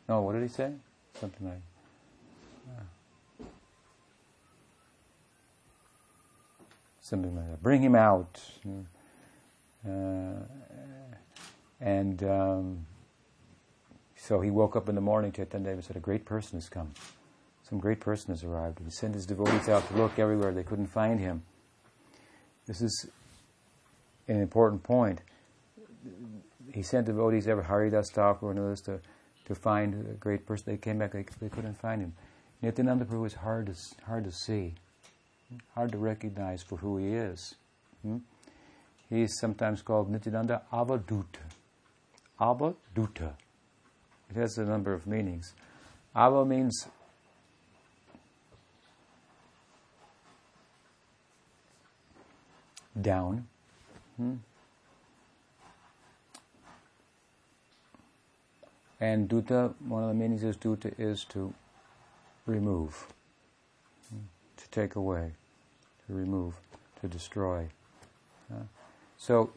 [0.08, 0.74] No, what did he say?
[1.20, 1.62] Something like.
[7.10, 7.64] Something like that.
[7.64, 8.40] Bring him out.
[9.88, 10.44] Uh,
[11.82, 12.86] and um,
[14.16, 16.94] so he woke up in the morning, Chaitanya Deva said, A great person has come.
[17.68, 18.80] Some great person has arrived.
[18.84, 20.52] He sent his devotees out to look everywhere.
[20.52, 21.44] They couldn't find him.
[22.66, 23.10] This is
[24.28, 25.22] an important point.
[26.74, 29.00] He sent devotees ever Haridas Thakur and others to,
[29.46, 30.66] to find a great person.
[30.68, 32.14] They came back, they, they couldn't find him.
[32.62, 34.76] Nityananda Prabhu is hard to, hard to see,
[35.76, 37.56] hard to recognize for who he is.
[38.04, 38.18] Hmm?
[39.10, 41.40] He's sometimes called Nityananda Avaduta.
[42.40, 43.34] Avaduta.
[44.30, 45.54] It has a number of meanings.
[46.16, 46.88] Ava means
[53.00, 53.48] down.
[54.18, 54.36] Hmm?
[59.02, 61.54] And duta, one of the meanings of duta is to
[62.46, 63.08] remove,
[64.10, 64.26] hmm?
[64.58, 65.32] to take away,
[66.10, 66.56] to remove,
[67.02, 67.68] to destroy.
[68.52, 68.64] Uh,
[69.18, 69.52] so,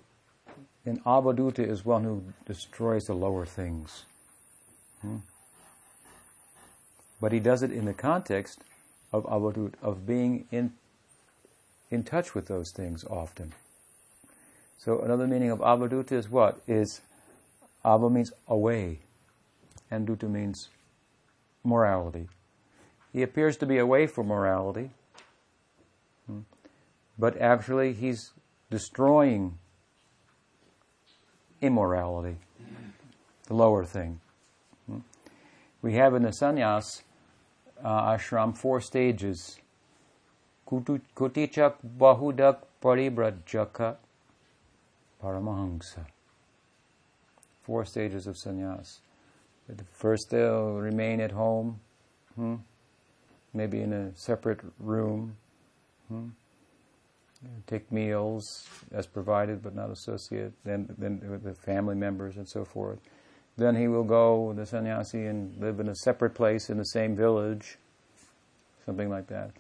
[0.85, 4.05] an avaduta is one who destroys the lower things.
[5.01, 5.19] Hmm?
[7.21, 8.61] But he does it in the context
[9.13, 10.73] of avadut, of being in
[11.91, 13.53] in touch with those things often.
[14.79, 16.61] So another meaning of avaduta is what?
[16.67, 17.01] Is
[17.85, 18.99] ava means away,
[19.91, 20.69] and duta means
[21.65, 22.29] morality.
[23.13, 24.91] He appears to be away from morality,
[27.19, 28.33] but actually he's
[28.71, 29.59] destroying
[31.61, 32.37] immorality,
[33.47, 34.21] the lower thing.
[35.83, 37.03] We have in the sannyas
[37.85, 39.59] uh, ashram four stages
[40.69, 43.97] Kutichak Bahudak Paribrajaka
[45.23, 46.07] Paramahansa.
[47.63, 49.01] Four stages of sannyas.
[49.69, 51.81] The first they'll remain at home,
[52.37, 52.57] hmm?
[53.53, 55.37] maybe in a separate room,
[56.13, 56.29] hmm?
[57.67, 60.53] take meals as provided but not associate.
[60.65, 62.99] then, then with the family members and so forth.
[63.57, 67.15] Then he will go, the sannyasi, and live in a separate place in the same
[67.15, 67.77] village,
[68.87, 69.51] something like that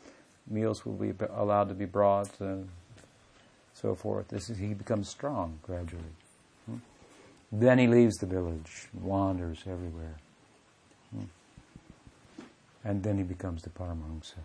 [0.48, 2.68] meals will be allowed to be brought and
[3.74, 4.28] so forth.
[4.28, 6.02] This is, he becomes strong gradually.
[6.66, 6.76] Hmm?
[7.50, 10.16] Then he leaves the village, wanders everywhere.
[11.14, 11.24] Hmm?
[12.84, 14.38] And then he becomes the Paramahansa.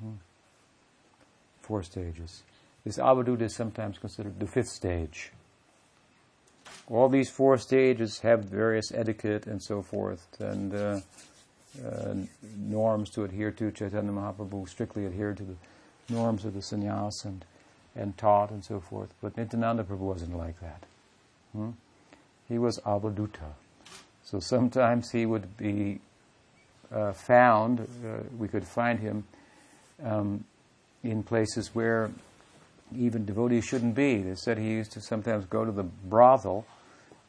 [0.00, 0.12] Hmm?
[1.66, 2.42] Four stages.
[2.84, 5.32] This Avaduta is sometimes considered the fifth stage.
[6.88, 11.00] All these four stages have various etiquette and so forth, and uh,
[11.82, 12.14] uh,
[12.58, 13.70] norms to adhere to.
[13.70, 15.56] Chaitanya Mahaprabhu strictly adhered to the
[16.10, 17.46] norms of the sannyas and,
[17.96, 19.14] and taught and so forth.
[19.22, 20.84] But Nityananda Prabhu wasn't like that.
[21.52, 21.70] Hmm?
[22.46, 23.54] He was avaduta.
[24.22, 26.00] So sometimes he would be
[26.92, 29.24] uh, found, uh, we could find him
[30.02, 30.44] um,
[31.04, 32.10] in places where
[32.96, 34.22] even devotees shouldn't be.
[34.22, 36.66] They said he used to sometimes go to the brothel,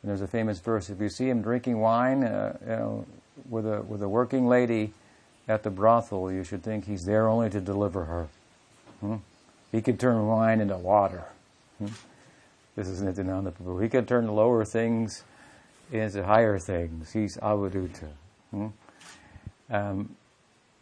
[0.02, 3.06] and there's a famous verse: if you see him drinking wine, uh, you know,
[3.50, 4.94] with a with a working lady
[5.48, 8.28] at the brothel, you should think he's there only to deliver her.
[9.02, 9.18] Hmm?
[9.72, 11.26] He could turn wine into water.
[11.78, 11.88] Hmm?
[12.76, 13.82] This is Nityananda Prabhu.
[13.82, 15.24] He could turn lower things
[15.92, 17.12] into higher things.
[17.12, 18.10] He's avaduta.
[18.52, 18.68] Hmm?
[19.70, 20.16] Um,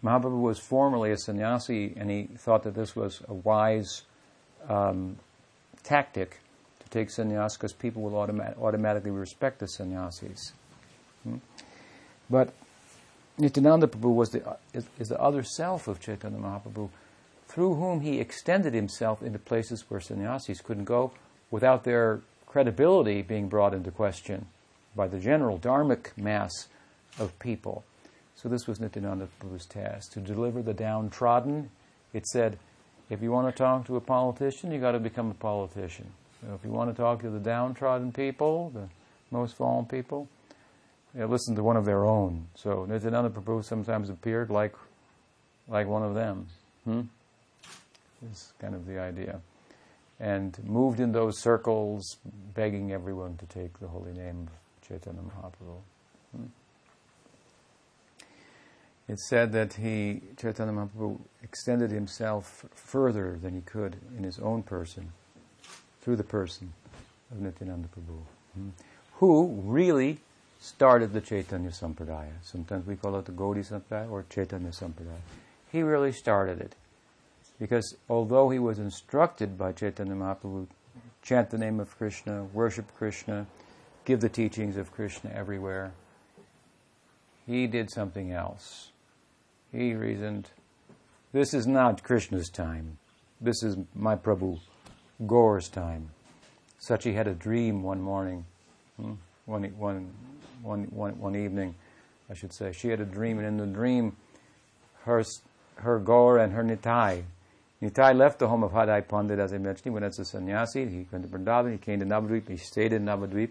[0.03, 4.03] Mahaprabhu was formerly a sannyasi, and he thought that this was a wise
[4.67, 5.17] um,
[5.83, 6.39] tactic
[6.79, 10.51] to take sannyas because people will automat- automatically respect the sannyasis.
[11.23, 11.37] Hmm?
[12.29, 12.53] But
[13.37, 16.89] Nityananda Prabhu was the, is, is the other self of Chaitanya Mahaprabhu,
[17.47, 21.11] through whom he extended himself into places where sannyasis couldn't go
[21.49, 24.47] without their credibility being brought into question
[24.95, 26.67] by the general dharmic mass
[27.17, 27.83] of people.
[28.35, 31.69] So this was Nityananda Prabhu's task, to deliver the downtrodden.
[32.13, 32.57] It said,
[33.09, 36.11] if you want to talk to a politician, you got to become a politician.
[36.41, 38.89] So if you want to talk to the downtrodden people, the
[39.31, 40.27] most fallen people,
[41.15, 42.47] you listen to one of their own.
[42.55, 44.73] So Nityananda Prabhu sometimes appeared like,
[45.67, 46.47] like one of them.
[46.85, 47.01] Hmm?
[48.31, 49.41] Is kind of the idea.
[50.19, 52.17] And moved in those circles,
[52.53, 56.47] begging everyone to take the holy name of Chaitanya Mahaprabhu.
[59.07, 64.63] It's said that he, Chaitanya Mahaprabhu, extended himself further than he could in his own
[64.63, 65.11] person,
[66.01, 66.73] through the person
[67.31, 68.19] of Nityananda Prabhu,
[68.53, 68.69] hmm?
[69.15, 70.19] who really
[70.61, 72.31] started the Chaitanya Sampradaya.
[72.41, 75.19] Sometimes we call it the Gaudiya Sampradaya or Chaitanya Sampradaya.
[75.69, 76.75] He really started it.
[77.59, 80.67] Because although he was instructed by Chaitanya Mahaprabhu,
[81.21, 83.47] chant the name of Krishna, worship Krishna,
[84.05, 85.91] give the teachings of Krishna everywhere,
[87.45, 88.92] he did something else.
[89.73, 90.49] He reasoned,
[91.33, 92.97] this is not Krishna's time.
[93.41, 94.59] This is my Prabhu,
[95.25, 96.11] Gaura's time.
[96.87, 98.45] Sachi had a dream one morning,
[98.97, 99.13] hmm,
[99.45, 100.13] one, one,
[100.61, 101.75] one, one, one evening,
[102.29, 102.71] I should say.
[102.71, 104.15] She had a dream, and in the dream,
[105.05, 105.23] her,
[105.77, 107.23] her Gaur and her Nitai,
[107.83, 109.83] Nitai left the home of Hadai Pandit, as I mentioned.
[109.83, 110.87] He went as a sannyasi.
[110.87, 111.73] He went to Vrindavan.
[111.73, 112.47] He came to Navadvip.
[112.47, 113.49] He stayed in Navadvip.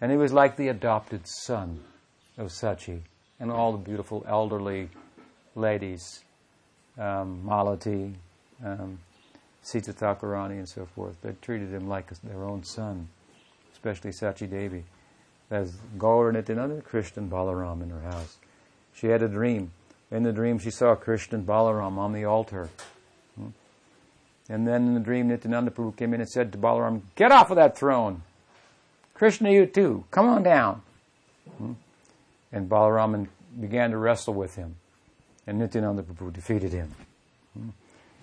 [0.00, 1.80] And he was like the adopted son
[2.38, 3.02] of Sachi
[3.38, 4.88] and all the beautiful elderly
[5.58, 6.24] ladies,
[6.96, 8.14] um, Malati,
[8.64, 8.98] um,
[9.62, 11.20] Sita Thakurani, and so forth.
[11.22, 13.08] They treated him like their own son,
[13.72, 14.84] especially Sachi Devi.
[15.50, 18.36] As Gaur Nityananda, Krishna Balaram in her house.
[18.92, 19.72] She had a dream.
[20.10, 22.68] In the dream, she saw Krishna Balaram on the altar.
[23.34, 23.48] Hmm?
[24.48, 27.50] And then in the dream, Nityananda Prabhu came in and said to Balaram, Get off
[27.50, 28.22] of that throne!
[29.14, 30.82] Krishna, you too, come on down.
[31.56, 31.72] Hmm?
[32.52, 33.28] And Balaraman
[33.58, 34.76] began to wrestle with him.
[35.48, 36.94] And Nityananda Prabhu defeated him.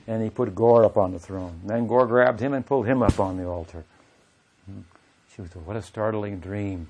[0.06, 1.60] And he put Gaur up on the throne.
[1.66, 3.84] Then Gaur grabbed him and pulled him up on the altar.
[5.34, 6.88] She was, what a startling dream.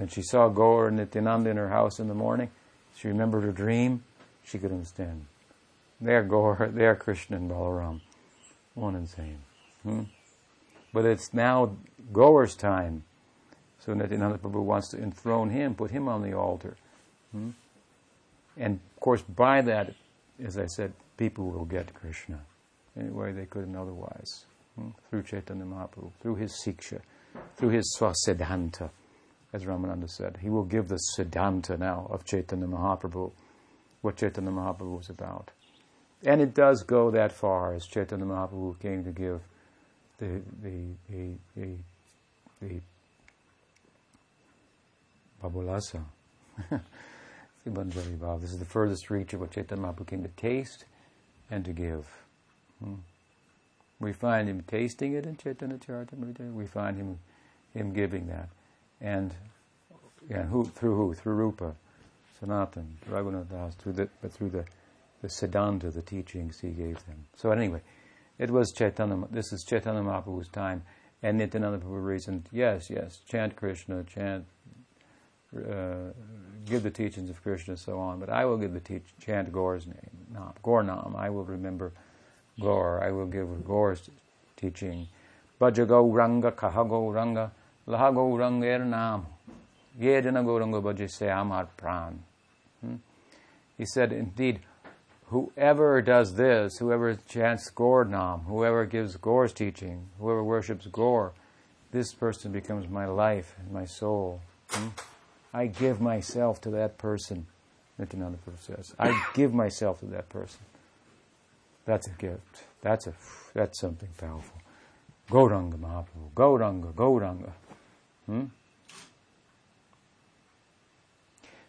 [0.00, 2.50] And she saw Gaur and Nityananda in her house in the morning.
[2.96, 4.02] She remembered her dream.
[4.42, 5.26] She could understand.
[6.00, 8.00] They are Gaur, they are Krishna and Balaram.
[8.72, 9.38] One and same.
[9.82, 10.02] Hmm?
[10.94, 11.76] But it's now
[12.10, 13.04] Gaur's time.
[13.80, 16.78] So Nityananda Prabhu wants to enthrone him, put him on the altar.
[17.32, 17.50] Hmm?
[18.56, 19.92] And course, by that,
[20.42, 22.40] as I said, people will get Krishna
[22.96, 24.46] in a way they couldn't otherwise.
[24.76, 24.88] Hmm?
[25.10, 27.02] Through Chaitanya Mahaprabhu, through his Siksha,
[27.54, 28.88] through his Swasiddhanta,
[29.52, 30.38] as Ramananda said.
[30.40, 33.30] He will give the Siddhanta now of Chaitanya Mahaprabhu,
[34.00, 35.50] what Chaitanya Mahaprabhu was about.
[36.24, 39.42] And it does go that far, as Chaitanya Mahaprabhu came to give
[40.18, 41.76] the, the, the, the,
[42.62, 42.80] the
[45.42, 46.04] Bhavollasa.
[47.64, 50.84] this is the furthest reach of what Chaitanya Mahaprabhu came to taste
[51.50, 52.06] and to give.
[52.82, 52.94] Hmm.
[54.00, 56.52] We find him tasting it in Chaitanya Charitamrita.
[56.52, 57.18] We find him
[57.72, 58.48] him giving that,
[59.00, 59.34] and
[60.28, 61.14] yeah, who, through who?
[61.14, 61.74] Through Rupa,
[62.38, 64.64] Sanatan, Raghunath through the but through the
[65.22, 67.24] the Siddhanta, the teachings he gave them.
[67.34, 67.80] So anyway,
[68.38, 69.26] it was Chaitanya.
[69.30, 70.82] This is Chaitanya Mahaprabhu's time,
[71.22, 74.44] and Nityananda Prabhu reasoned, yes, yes, chant Krishna, chant
[75.56, 76.12] uh,
[76.64, 79.52] give the teachings of Krishna and so on, but I will give the teach, chant
[79.52, 81.14] Gaur's name, Nam, Gaur Nam.
[81.16, 81.92] I will remember
[82.60, 83.02] Gaur.
[83.02, 84.08] I will give Gaur's
[84.56, 85.08] teaching.
[85.60, 87.50] Bhaja Gauranga Kaha Gauranga
[87.86, 89.26] Laha Gauranga Er Nam
[89.98, 92.18] Ye jana Gauranga Bhajase Amar Pran.
[92.80, 92.96] Hmm?
[93.78, 94.60] He said, indeed,
[95.26, 101.32] whoever does this, whoever chants Gaur Nam, whoever gives Gaur's teaching, whoever worships Gaur,
[101.92, 104.40] this person becomes my life and my soul.
[104.70, 104.88] Hmm?
[105.54, 107.46] I give myself to that person,
[107.96, 108.92] Nityananda says.
[108.98, 110.60] I give myself to that person.
[111.84, 112.64] That's a gift.
[112.82, 113.14] That's a
[113.54, 114.60] that's something powerful.
[115.30, 116.32] Gauranga Mahaprabhu.
[116.34, 117.52] Gauranga, Gauranga.
[118.26, 118.44] Hmm?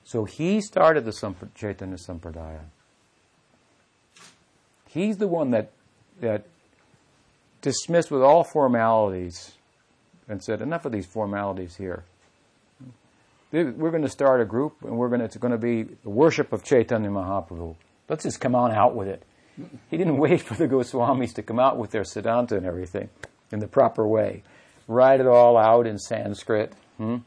[0.03, 2.61] So he started the Chaitanya Sampradaya.
[4.89, 5.69] He's the one that
[6.21, 6.45] that
[7.61, 9.53] dismissed with all formalities
[10.27, 12.03] and said, enough of these formalities here
[13.63, 16.09] we're going to start a group and we're going to, it's going to be the
[16.09, 17.75] worship of Chaitanya Mahaprabhu.
[18.09, 19.23] Let's just come on out with it.
[19.89, 23.09] He didn't wait for the Goswamis to come out with their Siddhanta and everything
[23.51, 24.43] in the proper way.
[24.87, 26.73] Write it all out in Sanskrit.
[26.97, 27.17] Hmm?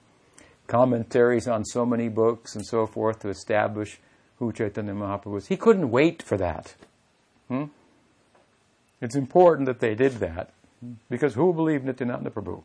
[0.67, 3.99] Commentaries on so many books and so forth to establish
[4.39, 5.47] who Chaitanya Mahaprabhu was.
[5.47, 6.75] He couldn't wait for that.
[7.49, 7.65] Hmm?
[9.01, 10.51] It's important that they did that
[11.09, 12.63] because who believed Nityananda Prabhu?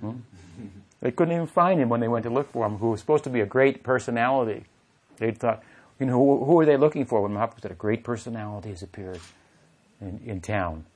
[0.00, 0.10] Hmm?
[1.00, 3.24] They couldn't even find him when they went to look for him, who was supposed
[3.24, 4.64] to be a great personality.
[5.18, 5.62] They thought,
[6.00, 7.22] you know, who, who are they looking for?
[7.22, 9.20] When Mahaprabhu said, a great personality has appeared
[10.00, 10.86] in, in town.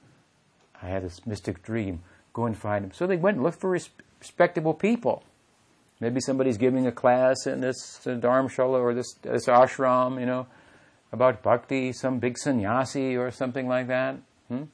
[0.82, 2.02] I had this mystic dream.
[2.32, 2.92] Go and find him.
[2.92, 5.22] So they went and looked for res- respectable people.
[6.00, 10.48] Maybe somebody's giving a class in this dharmshala or this, this ashram, you know,
[11.12, 14.16] about bhakti, some big sannyasi or something like that.
[14.48, 14.64] Hmm?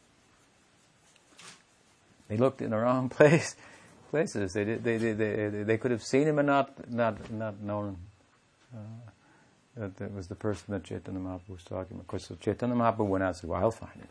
[2.29, 3.57] They looked in the wrong place
[4.11, 4.53] places.
[4.53, 7.97] They, they, they, they, they could have seen him and not, not, not known
[8.75, 8.79] uh,
[9.77, 12.01] that it was the person that Chaitanya Mahaprabhu was talking about.
[12.01, 14.09] Of course, Chaitanya Mahaprabhu went out and said, well, I'll find it.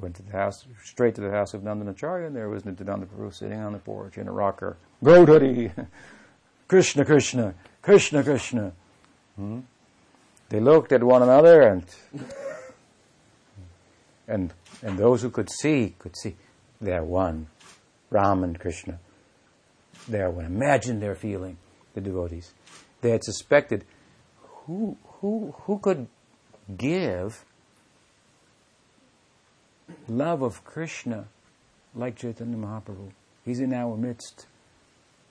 [0.00, 3.32] Went to the house, straight to the house of Nandanacharya, and there was Nityananda Prabhu
[3.32, 4.76] sitting on the porch in a rocker.
[5.02, 5.72] Gaudari!
[6.68, 8.72] Krishna, Krishna, Krishna, Krishna.
[9.36, 9.60] Hmm?
[10.48, 11.84] They looked at one another and
[14.28, 14.52] and
[14.82, 16.36] and those who could see could see
[16.80, 17.46] they're one.
[18.10, 18.98] Ram and Krishna
[20.08, 21.58] there when imagine their feeling,
[21.94, 22.52] the devotees.
[23.00, 23.84] They had suspected
[24.66, 26.06] who, who, who could
[26.76, 27.44] give
[30.08, 31.26] love of Krishna
[31.94, 33.10] like Chaitanya Mahaprabhu.
[33.44, 34.46] He's in our midst.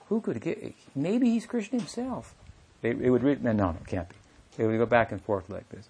[0.08, 0.74] Who could get?
[0.96, 2.36] Maybe he's Krishna himself.
[2.84, 4.16] It, it would read, no, no, it can't be.
[4.58, 5.88] They would go back and forth like this.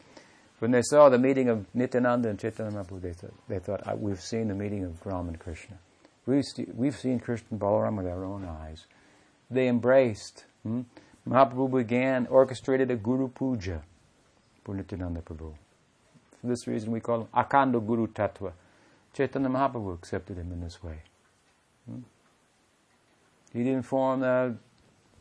[0.60, 3.96] When they saw the meeting of Nityananda and Chaitanya Mahaprabhu, they thought, they thought uh,
[3.98, 5.78] we've seen the meeting of Ram and Krishna.
[6.26, 8.86] We've, seen Krishna Balaram with our own eyes.
[9.50, 10.46] They embraced.
[10.64, 10.82] Hmm?
[11.28, 13.82] Mahaprabhu began, orchestrated a Guru Puja
[14.64, 15.54] for Nityananda Prabhu.
[16.40, 18.54] For this reason, we call him Akhanda Guru Tattva.
[19.14, 21.02] Chaitanya Mahaprabhu accepted him in this way.
[21.90, 22.00] Hmm?
[23.54, 24.60] He didn't form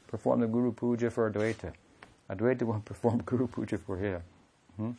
[0.06, 1.72] perform the Guru Puja for Advaita.
[2.28, 4.22] Advaita won't perform Guru Puja for him.
[4.76, 4.90] Hmm?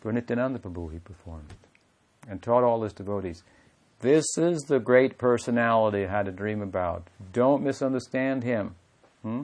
[0.00, 3.42] For Nityananda Prabhu, he performed it and taught all his devotees.
[4.00, 7.08] This is the great personality I had a dream about.
[7.32, 8.74] Don't misunderstand him.
[9.22, 9.42] Hmm?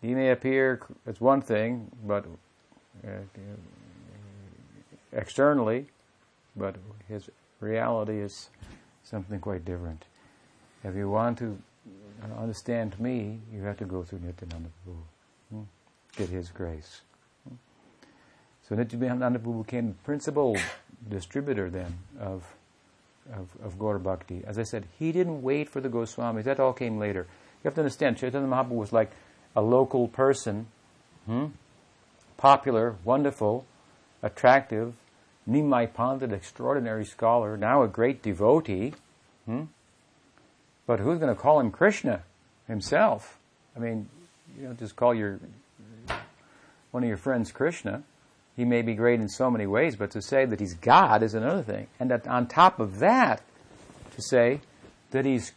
[0.00, 2.24] He may appear as one thing, but
[3.04, 3.10] uh,
[5.12, 5.86] externally,
[6.56, 6.76] but
[7.08, 7.28] his
[7.60, 8.48] reality is
[9.02, 10.04] something quite different.
[10.84, 11.58] If you want to
[12.38, 14.96] understand me, you have to go through Nityananda Prabhu.
[15.50, 15.62] Hmm?
[16.16, 17.00] Get his grace.
[17.48, 17.56] Hmm?
[18.68, 20.56] So Nityananda Prabhu became the principal
[21.08, 22.44] distributor then of,
[23.32, 24.42] of, of Gaura Bhakti.
[24.46, 26.44] As I said, he didn't wait for the Goswamis.
[26.44, 27.26] That all came later.
[27.62, 29.10] You have to understand, Chaitanya Mahaprabhu was like
[29.56, 30.66] a local person,
[31.26, 31.46] hmm?
[32.36, 33.66] popular, wonderful,
[34.22, 34.94] attractive,
[35.48, 38.92] Nimai Pandit, extraordinary scholar, now a great devotee.
[39.46, 39.64] Hmm?
[40.86, 42.22] But who's going to call him Krishna
[42.66, 43.38] himself?
[43.76, 44.08] I mean,
[44.56, 45.40] you don't just call your
[46.90, 48.02] one of your friends Krishna.
[48.58, 51.32] He may be great in so many ways, but to say that he's God is
[51.32, 51.86] another thing.
[52.00, 53.40] And that on top of that,
[54.16, 54.62] to say
[55.12, 55.52] that he's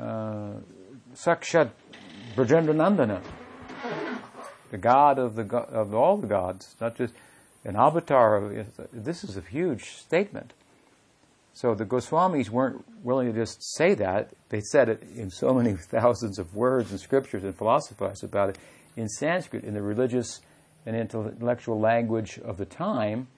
[0.00, 0.52] uh,
[1.14, 1.68] Sakshat
[2.34, 3.20] Brajendra Nandana,
[4.70, 7.12] the God of the of all the gods, not just
[7.62, 8.64] an avatar.
[8.90, 10.54] This is a huge statement.
[11.52, 14.30] So the Goswamis weren't willing to just say that.
[14.48, 18.58] They said it in so many thousands of words and scriptures and philosophized about it
[18.96, 20.40] in Sanskrit, in the religious
[20.88, 23.28] and intellectual language of the time.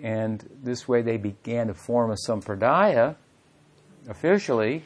[0.00, 3.16] And this way they began to form a sampradaya
[4.08, 4.84] officially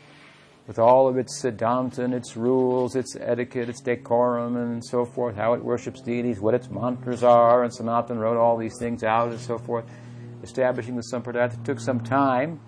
[0.66, 5.36] with all of its siddhanta and its rules, its etiquette, its decorum, and so forth,
[5.36, 9.28] how it worships deities, what its mantras are, and Sanatan wrote all these things out
[9.30, 9.84] and so forth,
[10.42, 11.52] establishing the Sampradaya.
[11.52, 12.60] It took some time,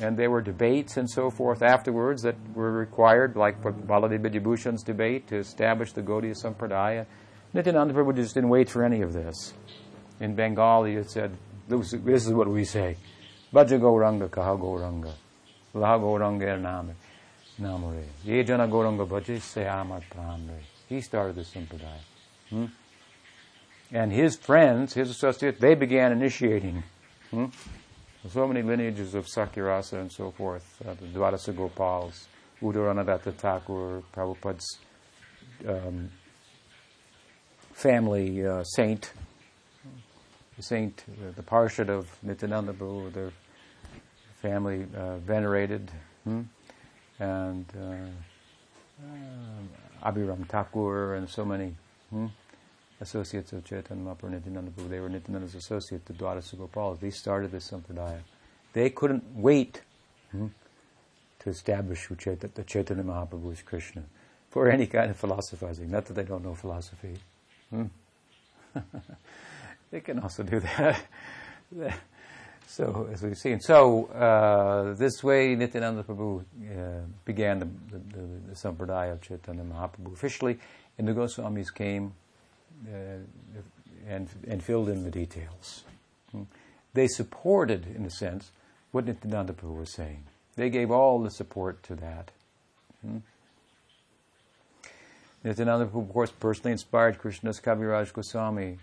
[0.00, 5.28] and there were debates and so forth afterwards that were required, like Baladev Vidyabhushan's debate
[5.28, 7.04] to establish the Gaudiya Sampradaya.
[7.54, 9.54] Nityananda Prabhu just didn't wait for any of this.
[10.20, 11.36] In Bengali, it said,
[11.68, 12.96] this is what we say,
[13.52, 15.12] Bhaja Gauranga Kaha Gauranga,
[15.74, 16.96] Laha Gauranga Name.
[17.60, 18.04] Namare.
[18.24, 20.58] Ye jana Gauranga bhaje se amar pranre.
[20.88, 22.00] He started the Sampradaya.
[22.50, 22.66] Hmm?
[23.92, 26.82] And his friends, his associates, they began initiating.
[27.30, 27.46] Hmm?
[28.28, 32.26] So many lineages of Sakhyarasa and so forth, uh, the Dwadasa Gopals,
[32.60, 34.78] Uddharana Datta Thakur, Prabhupada's
[35.68, 36.10] um,
[37.74, 39.12] family uh, saint,
[40.56, 42.72] the saint, uh, the Parshad of Nityananda
[43.10, 43.32] their
[44.40, 45.90] family uh, venerated.
[46.24, 46.42] Hmm?
[47.18, 51.74] and uh, uh, Abhiram Thakur and so many
[52.10, 52.26] hmm,
[53.00, 54.70] associates of Chaitanya Mahaprabhu Nityananda.
[54.88, 57.00] They were Nityananda's associate, the Dwadasa Gopals.
[57.00, 58.20] They started this sampradaya.
[58.72, 59.82] They couldn't wait
[60.30, 60.48] hmm,
[61.40, 64.02] to establish Chaitanya, that Chaitanya Mahaprabhu is Krishna
[64.50, 65.90] for any kind of philosophizing.
[65.90, 67.16] Not that they don't know philosophy.
[67.70, 67.84] Hmm.
[69.90, 71.00] they can also do that.
[72.66, 78.26] So, as we've seen, so uh, this way Nityananda Prabhu uh, began the, the, the,
[78.48, 80.58] the Sampradaya of Chaitanya Mahaprabhu officially,
[80.98, 82.14] and the Goswamis came
[82.88, 83.18] uh,
[84.08, 85.84] and, and filled in the details.
[86.32, 86.42] Hmm.
[86.94, 88.50] They supported, in a sense,
[88.90, 90.24] what Nityananda Prabhu was saying.
[90.56, 92.32] They gave all the support to that.
[93.02, 93.18] Hmm.
[95.44, 98.78] Nityananda Prabhu, of course, personally inspired Krishnadas Kaviraj Goswami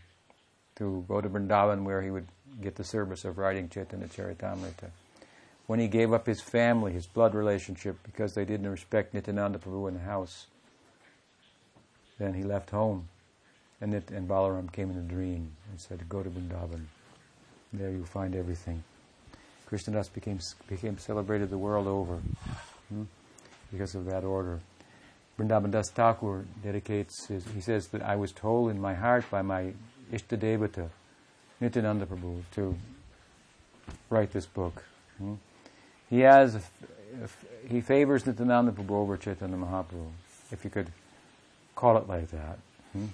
[0.76, 2.28] to go to Vrindavan where he would
[2.62, 4.92] get the service of writing Chaitanya Charitamrita.
[5.66, 9.88] When he gave up his family, his blood relationship, because they didn't respect Nityananda Prabhu
[9.88, 10.46] in the house,
[12.20, 13.08] then he left home.
[13.80, 16.86] And, Nit- and Balaram came in a dream and said, Go to Vrindavan.
[17.74, 18.84] There you'll find everything.
[19.68, 22.18] Krishnadas became, became celebrated the world over
[22.90, 23.04] hmm,
[23.72, 24.60] because of that order.
[25.42, 29.42] Vrindavan Das Thakur dedicates his, he says that I was told in my heart by
[29.42, 29.74] my
[30.12, 30.90] Ishtadevata,
[31.60, 32.76] Nityananda Prabhu to
[34.10, 34.84] write this book.
[35.18, 35.36] Hmm?
[36.10, 36.58] He has,
[37.68, 40.12] he favors Nityananda Prabhu over Chaitanya Mahaprabhu.
[40.52, 40.92] If you could
[41.76, 42.60] call it like that.
[42.94, 43.08] Hmm?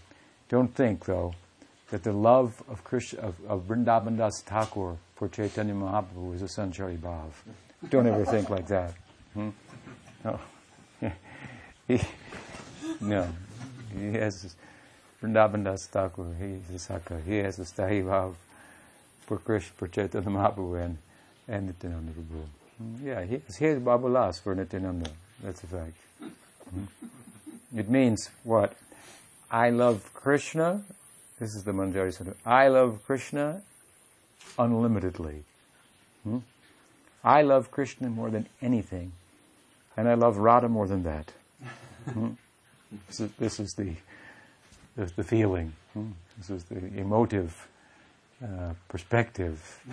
[0.50, 1.34] Don't think, though,
[1.92, 6.46] that the love of, Krishna, of, of Vrindavan Das Thakur for Chaitanya Mahaprabhu is a
[6.46, 7.32] sanchari bhav.
[7.90, 8.94] Don't ever think like that.
[9.34, 9.50] Hmm?
[10.26, 10.40] No.
[12.00, 12.02] he,
[13.02, 13.28] no.
[13.98, 14.56] He has
[15.22, 17.20] Vrindavan Das Thakur, he's a Saka.
[17.26, 18.36] He has a sthai bhav
[19.22, 20.98] for Krishna, for Chaitanya Mahaprabhu and,
[21.48, 22.44] and Nityananda Prabhu.
[23.04, 25.10] Yeah, he, he has Bhavollas for Nityananda.
[25.44, 25.94] That's a fact.
[26.70, 26.84] Hmm?
[27.76, 28.76] It means what?
[29.50, 30.84] I love Krishna.
[31.40, 32.36] This is the Manjari Sutta.
[32.46, 33.62] I love Krishna
[34.60, 35.44] unlimitedly.
[36.24, 36.40] Hmm?
[37.24, 39.14] I love Krishna more than anything.
[39.96, 41.34] And I love Radha more than that.
[42.14, 42.30] Hmm?
[43.08, 43.94] This, is, this is the,
[44.96, 45.74] the, feeling.
[45.94, 46.12] Hmm?
[46.38, 47.68] This is the emotive
[48.44, 49.84] uh, perspective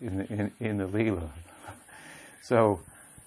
[0.00, 1.28] in the, in, in the Leela.
[2.42, 2.80] So,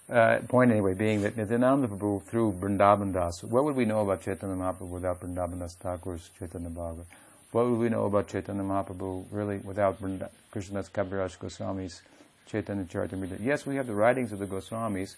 [0.09, 4.21] uh, point anyway being that Nityananda Prabhu through Vrindavan Das, what would we know about
[4.21, 7.05] Chaitanya Mahaprabhu without Vrindavan Das Thakur's Chaitanya Bhagavat?
[7.51, 12.01] What would we know about Chaitanya Mahaprabhu really without Vrinda- Krishnadas Kaviraj Goswami's
[12.45, 13.43] Chaitanya Charitamrita?
[13.43, 15.15] Yes, we have the writings of the Goswamis.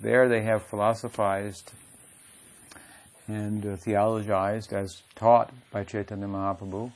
[0.00, 1.72] There they have philosophized
[3.26, 6.92] and uh, theologized as taught by Chaitanya Mahaprabhu.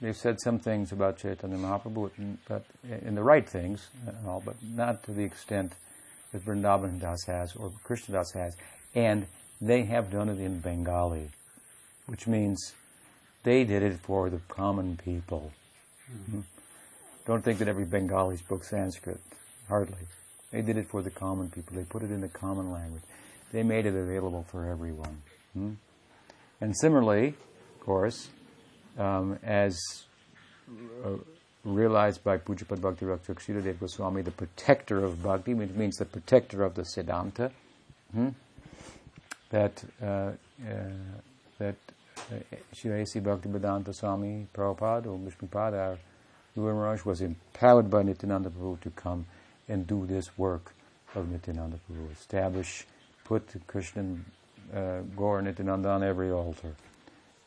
[0.00, 2.64] They've said some things about Chaitanya Mahaprabhu, but
[3.04, 5.72] in the right things and all, but not to the extent
[6.32, 8.56] that Vrindavan Das has or Krishna Das has.
[8.94, 9.26] And
[9.60, 11.28] they have done it in Bengali,
[12.06, 12.72] which means
[13.42, 15.52] they did it for the common people.
[16.10, 16.40] Mm-hmm.
[17.26, 19.20] Don't think that every Bengali spoke Sanskrit.
[19.68, 19.98] Hardly.
[20.50, 21.76] They did it for the common people.
[21.76, 23.02] They put it in the common language.
[23.52, 25.22] They made it available for everyone.
[25.54, 25.72] Hmm?
[26.60, 28.28] And similarly, of course,
[28.98, 29.78] um, as
[31.04, 31.10] uh,
[31.64, 36.04] realized by Pujapad Bhakti Rakshak Sridhar Dev Goswami, the protector of bhakti, which means the
[36.04, 37.50] protector of the Siddhanta,
[38.12, 38.28] hmm?
[39.50, 40.32] that uh, uh,
[41.58, 41.76] that
[42.32, 43.20] uh, Sri A.C.
[43.20, 45.96] Bhakti Vedanta Swami Prabhupada or Vishnupada,
[46.54, 49.26] Guru Maharaj, was empowered by Nityananda Prabhu to come
[49.70, 50.74] and do this work
[51.14, 52.86] of Nityananda Prabhu, establish,
[53.24, 54.16] put Krishna,
[54.74, 56.74] uh, Gaur Nityananda on every altar,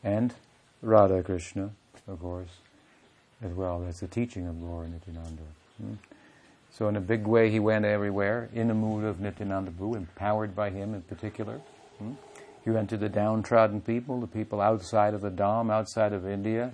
[0.02, 0.34] and
[0.82, 1.70] Radha Krishna,
[2.08, 2.48] of course,
[3.42, 3.80] as well.
[3.80, 5.42] That's the teaching of Gaur Nityananda.
[5.80, 5.94] Hmm?
[6.72, 10.56] So in a big way, he went everywhere in the mood of Nityananda Prabhu, empowered
[10.56, 11.60] by him in particular.
[11.98, 12.12] Hmm?
[12.64, 16.72] He went to the downtrodden people, the people outside of the Dham, outside of India,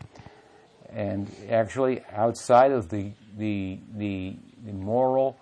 [0.88, 5.36] and actually outside of the the the, the moral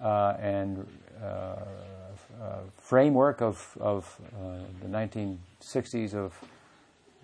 [0.00, 0.86] uh, and
[1.22, 6.34] uh, uh, framework of of uh, the 1960s of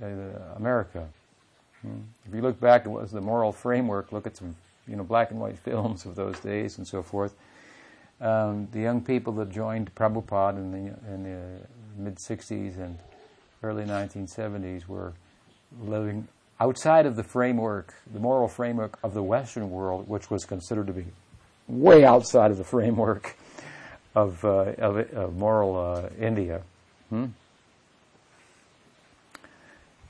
[0.03, 0.07] uh,
[0.57, 1.09] America.
[1.83, 2.01] Hmm?
[2.27, 4.55] If you look back at what was the moral framework, look at some
[4.87, 7.35] you know black and white films of those days and so forth.
[8.21, 12.99] Um, the young people that joined Prabhupada in the in the mid 60s and
[13.63, 15.13] early 1970s were
[15.81, 16.29] living
[16.61, 20.93] outside of the framework, the moral framework of the Western world, which was considered to
[20.93, 21.07] be
[21.67, 23.37] way outside of the framework
[24.15, 26.63] of, uh, of, of, moral uh, India.
[27.11, 27.27] Hmm?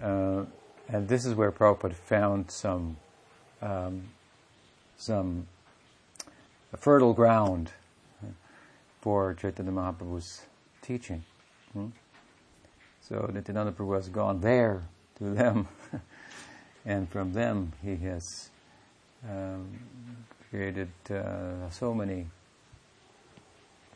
[0.03, 0.45] Uh,
[0.89, 2.97] and this is where Prabhupada found some
[3.61, 4.05] um,
[4.97, 5.47] some
[6.77, 7.71] fertile ground
[9.01, 10.43] for Chaitanya Mahaprabhu's
[10.83, 11.25] teaching.
[11.73, 11.89] Hmm?
[13.01, 14.83] So Nityananda Prabhu has gone there
[15.19, 15.69] to them,
[16.89, 18.51] and from them he has
[19.28, 19.78] um,
[20.49, 22.26] created uh, so many,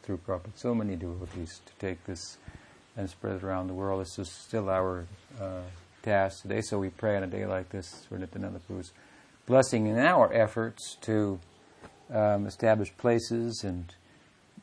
[0.02, 2.36] through Prabhupada, so many devotees to take this
[2.94, 4.02] and spread it around the world.
[4.02, 5.06] This is still our
[5.40, 5.62] uh,
[6.02, 8.92] task today, so we pray on a day like this for Nityananda Prabhu's
[9.46, 11.40] blessing in our efforts to
[12.12, 13.94] um, establish places and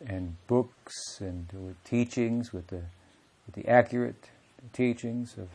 [0.05, 2.83] and books and teachings with the
[3.45, 4.29] with the accurate
[4.71, 5.49] teachings of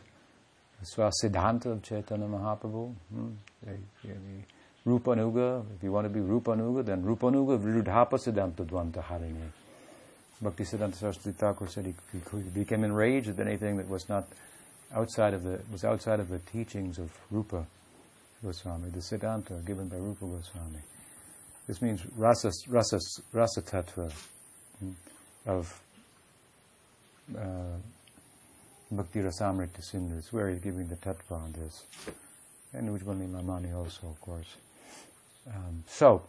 [0.85, 2.95] Swasiddhanta of Chaitanya Mahaprabhu.
[3.12, 3.30] Hmm?
[4.87, 9.51] Rupanuga, if you want to be Rupanuga, then Rupanuga Virudhapa Siddhanta Dvanta Harine.
[10.43, 14.26] Bhakti Siddhanta Saraswati Thakur said he, he, became enraged at anything that was not
[14.95, 17.64] outside of the was outside of the teachings of Rupa
[18.45, 20.80] Goswami, the Siddhanta given by Rupa Goswami.
[21.66, 22.99] This means rasa, rasa,
[23.32, 24.12] rasa tattva
[24.80, 24.91] hmm,
[25.47, 25.80] of
[27.35, 27.78] uh,
[28.97, 30.18] Bhakti Rasamrita Sindhu.
[30.18, 31.84] It's where he's giving the tattva on this.
[32.72, 34.57] And Ujjwala Nilamani also, of course.
[35.49, 36.22] Um, so,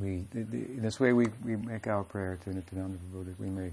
[0.00, 3.48] we, the, the, in this way we, we make our prayer to Nityananda that we
[3.48, 3.72] may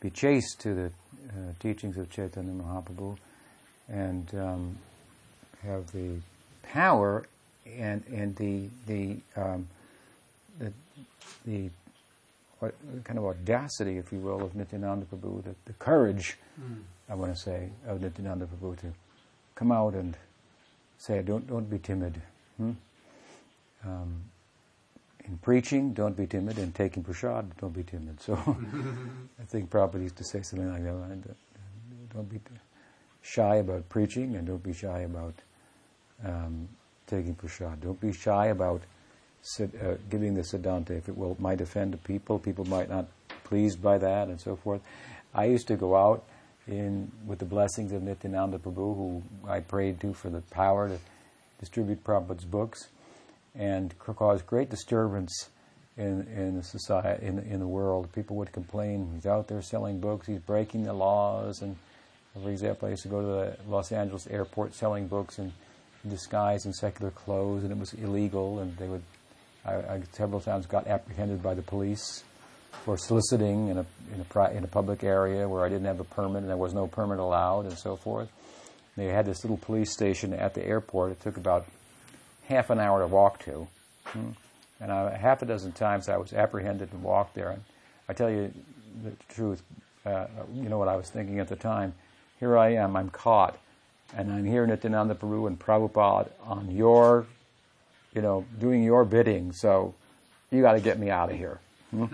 [0.00, 0.86] be chaste to the
[1.30, 3.16] uh, teachings of Chaitanya Mahaprabhu
[3.88, 4.78] and um,
[5.62, 6.16] have the
[6.62, 7.26] power
[7.66, 9.66] and and the the um,
[10.58, 10.72] the,
[11.46, 11.70] the
[12.58, 16.36] what kind of audacity, if you will, of Nityananda Prabhu, the, the courage,
[17.08, 18.92] I want to say, of Nityananda Prabhu to
[19.54, 20.16] come out and
[20.98, 22.20] say, don't, don't be timid.
[22.56, 22.72] Hmm?
[23.84, 24.24] Um,
[25.24, 26.58] in preaching, don't be timid.
[26.58, 28.20] In taking prasad, don't be timid.
[28.20, 28.34] So
[29.40, 31.36] I think Prabhupada used to say something like that.
[32.14, 32.40] Don't be
[33.20, 35.34] shy about preaching and don't be shy about
[36.24, 36.68] um,
[37.06, 37.80] taking prasad.
[37.80, 38.82] Don't be shy about
[39.60, 42.38] uh, giving the siddhanta if it will might offend people.
[42.38, 44.80] People might not be pleased by that and so forth.
[45.34, 46.24] I used to go out
[46.66, 50.98] in with the blessings of Nityananda Prabhu, who I prayed to for the power to
[51.60, 52.88] distribute Prabhupada's books,
[53.54, 55.48] and cause great disturbance
[55.96, 58.12] in in the society in in the world.
[58.12, 61.76] People would complain he's out there selling books, he's breaking the laws, and
[62.34, 65.52] for example, I used to go to the Los Angeles airport selling books in
[66.06, 69.02] disguise in secular clothes, and it was illegal, and they would
[69.64, 72.24] I, I several times got apprehended by the police
[72.84, 76.04] for soliciting in a, in a, in a public area where I didn't have a
[76.04, 78.30] permit and there was no permit allowed and so forth.
[78.96, 81.12] They had this little police station at the airport.
[81.12, 81.66] It took about
[82.48, 83.68] half an hour to walk to.
[84.06, 84.30] Hmm.
[84.80, 87.50] And I, half a dozen times I was apprehended and walked there.
[87.50, 87.62] And
[88.08, 88.52] I tell you
[89.04, 89.62] the truth,
[90.04, 91.94] uh, you know what I was thinking at the time.
[92.40, 93.58] Here I am, I'm caught.
[94.16, 97.26] And I'm here in Nityananda Prabhu and Prabhupada on your
[98.18, 99.94] you know, doing your bidding, so
[100.50, 101.60] you got to get me out of here.
[101.92, 102.06] Hmm?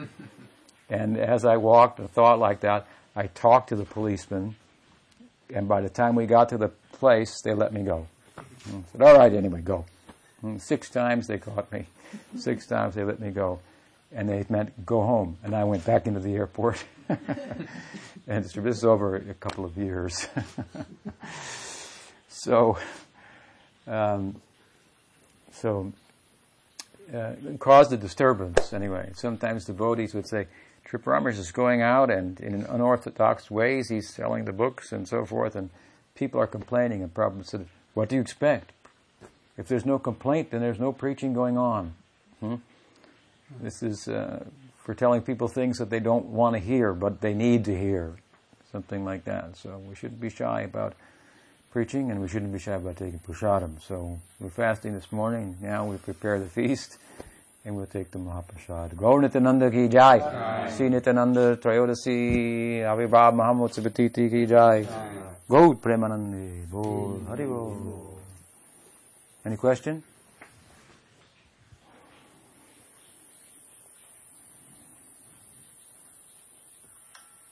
[0.91, 2.87] and as I walked and thought like that,
[3.17, 4.55] I talked to the policeman,
[5.49, 8.07] and by the time we got to the place, they let me go.
[8.37, 8.77] Hmm?
[8.77, 9.87] I said, all right, anyway, go.
[10.43, 10.59] Hmm?
[10.59, 11.87] Six times they caught me.
[12.37, 13.61] Six times they let me go.
[14.15, 15.39] And they meant go home.
[15.43, 16.85] And I went back into the airport.
[17.09, 20.29] and this is over a couple of years.
[22.29, 22.77] so,
[23.87, 24.43] um,
[25.55, 25.93] so
[27.13, 29.11] uh, caused a disturbance anyway.
[29.15, 30.47] Sometimes devotees would say,
[30.85, 35.57] Trip is going out and in unorthodox ways he's selling the books and so forth,
[35.57, 35.71] and
[36.15, 37.03] people are complaining.
[37.03, 38.73] And Prabhupada said, What do you expect?
[39.57, 41.95] If there's no complaint, then there's no preaching going on.
[42.41, 42.57] Hmm?
[43.61, 44.45] This is uh,
[44.77, 48.17] for telling people things that they don't want to hear, but they need to hear.
[48.71, 49.57] Something like that.
[49.57, 50.95] So we shouldn't be shy about
[51.75, 53.83] preaching, and we shouldn't be shy about taking prasadam.
[53.83, 55.57] So we're fasting this morning.
[55.61, 56.99] Now we prepare the feast,
[57.65, 58.97] and we'll take the Mahaprasad.
[58.97, 60.71] Gaur Nityananda ki jai.
[60.71, 64.87] Sri Nityananda Trayodasi Avibhav Mahamotsabhatiti ki jai.
[65.51, 66.71] Gaur Premanandi.
[66.71, 67.21] Bol.
[67.27, 68.21] Hari Bol.
[69.45, 70.01] Any question?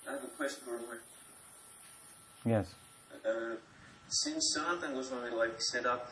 [0.08, 1.00] I have a question, Lord.
[2.46, 2.72] Yes.
[3.26, 3.56] Uh,
[4.12, 6.10] since Sanatan Goswami like set up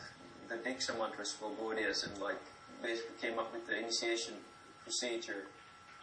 [0.49, 2.41] the Diksha mantras for Gaudiyas and like
[2.81, 4.33] basically came up with the initiation
[4.83, 5.43] procedure,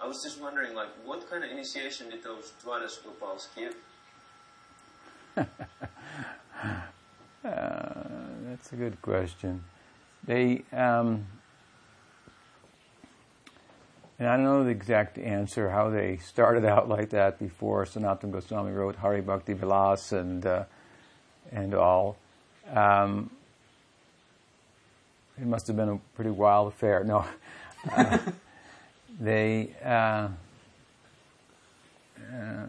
[0.01, 3.75] I was just wondering like what kind of initiation did those Dwadas Gopals give?
[5.37, 5.45] uh,
[8.45, 9.65] that's a good question.
[10.25, 11.27] They, um,
[14.21, 18.31] and I don't know the exact answer how they started out like that before Sanatana
[18.31, 20.65] Goswami wrote Hari Bhakti Vilas and uh,
[21.53, 22.17] and all.
[22.73, 23.31] Um,
[25.41, 27.05] it must have been a pretty wild affair.
[27.05, 27.25] No,
[27.97, 28.19] uh,
[29.21, 30.29] they uh,
[32.33, 32.67] uh,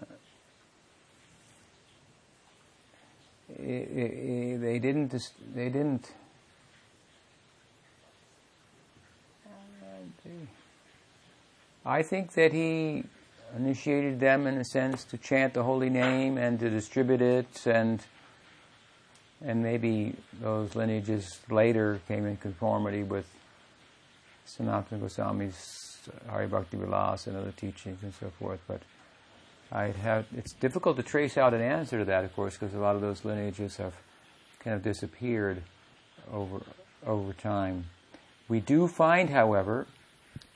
[3.58, 5.16] they didn't
[5.56, 6.12] they didn't.
[11.86, 13.04] I think that he
[13.58, 18.00] initiated them in a sense to chant the holy name and to distribute it and
[19.42, 23.26] and maybe those lineages later came in conformity with
[24.48, 28.60] Sanatana Goswami's Hari Bhakti Vilas and other teachings and so forth.
[28.68, 28.82] But
[29.72, 32.80] I have it's difficult to trace out an answer to that, of course, because a
[32.80, 33.94] lot of those lineages have
[34.60, 35.64] kind of disappeared
[36.32, 36.62] over
[37.06, 37.86] over time.
[38.48, 39.86] We do find, however,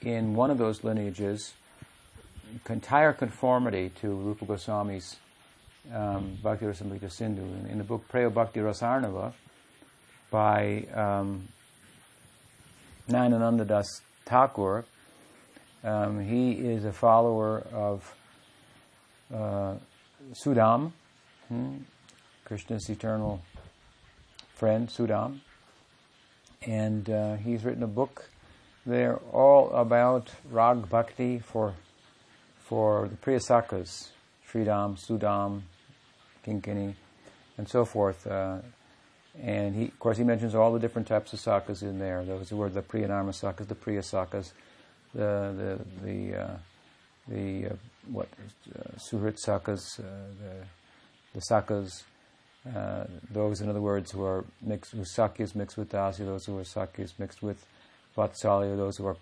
[0.02, 1.54] in one of those lineages,
[2.68, 5.18] entire conformity to Rupa Goswami's
[5.92, 7.42] um, Bhakti Rasamrita Sindhu.
[7.42, 9.34] In, in, the book Preyo Bhakti Rasarnava
[10.32, 11.48] by um,
[13.10, 14.86] Nayanananda Das Thakur,
[15.84, 18.16] um, he is a follower of
[19.34, 19.76] uh,
[20.34, 20.92] Sudam,
[21.50, 21.78] hmm,
[22.46, 23.42] Krishna's eternal
[24.54, 25.40] friend, Sudam.
[26.66, 28.30] And uh, he's written a book
[28.86, 31.74] there all about Rag Bhakti for,
[32.60, 34.10] for the Priyasakas,
[34.50, 35.64] Sridam, Sudam,
[36.46, 36.94] Kinkini,
[37.58, 38.26] and so forth.
[38.28, 38.58] Uh,
[39.42, 42.24] and he, of course, he mentions all the different types of sakas in there.
[42.24, 44.52] Those who were the Priyanarma sakas, the Priya sakas,
[45.14, 46.58] the the the, uh,
[47.28, 47.76] the uh,
[48.12, 48.28] what
[48.76, 50.04] uh, Suhrit Sakas, uh,
[50.42, 50.66] the
[51.34, 52.04] the Sakas,
[52.76, 56.46] uh, those in other words who are mixed, whose Sakhya is mixed with Dasya, those
[56.46, 57.66] who are Sakhya is mixed with
[58.18, 59.18] Vatsalya, those who are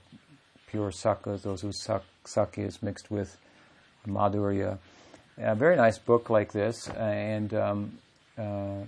[0.68, 3.38] pure Sakas, those whose sak- Sakhya is mixed with
[4.08, 4.78] Madhurya.
[5.38, 7.98] A very nice book like this, and um,
[8.38, 8.82] uh,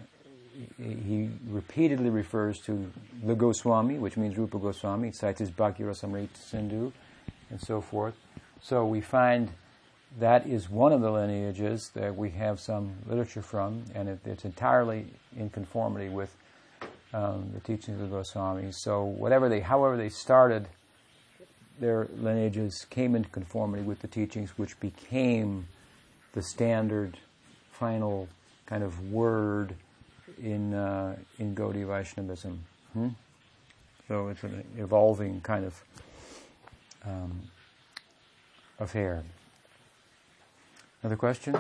[0.78, 2.92] he repeatedly refers to
[3.24, 5.08] the Goswami, which means Rupa Goswami.
[5.08, 5.84] He cites his Bhakti
[6.34, 6.92] Sindhu
[7.50, 8.16] and so forth.
[8.62, 9.52] So we find
[10.20, 14.46] that is one of the lineages that we have some literature from, and it, it's
[14.46, 16.36] entirely in conformity with
[17.14, 18.76] um, the teachings of the Goswamis.
[18.76, 20.68] So whatever they, however they started,
[21.80, 25.68] their lineages came into conformity with the teachings, which became
[26.34, 27.18] the standard,
[27.72, 28.28] final
[28.66, 29.76] kind of word
[30.42, 32.64] in uh, in Gaudiya Vaishnavism.
[32.94, 33.10] Hmm?
[34.08, 35.84] So it's an evolving kind of
[37.06, 37.42] um,
[38.80, 39.24] affair.
[41.02, 41.56] Another question?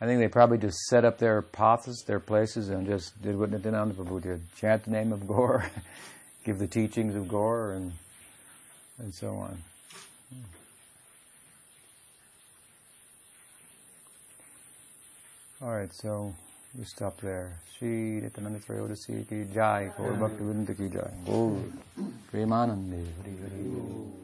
[0.00, 3.50] I think they probably just set up their pathas, their places, and just did what
[3.50, 4.42] Nityananda Prabhu did.
[4.56, 5.64] Chant the name of Gaur,
[6.44, 7.92] give the teachings of Gaur, and,
[8.98, 9.56] and so on.
[15.62, 16.34] All right, so
[16.78, 17.52] we stop there.
[17.76, 21.10] Shri Nityananda Trayodasi ki jai, Gaur Bhakta Vrinda ki jai.
[21.24, 21.56] Gaur
[22.30, 24.23] Premanande Hari Hari.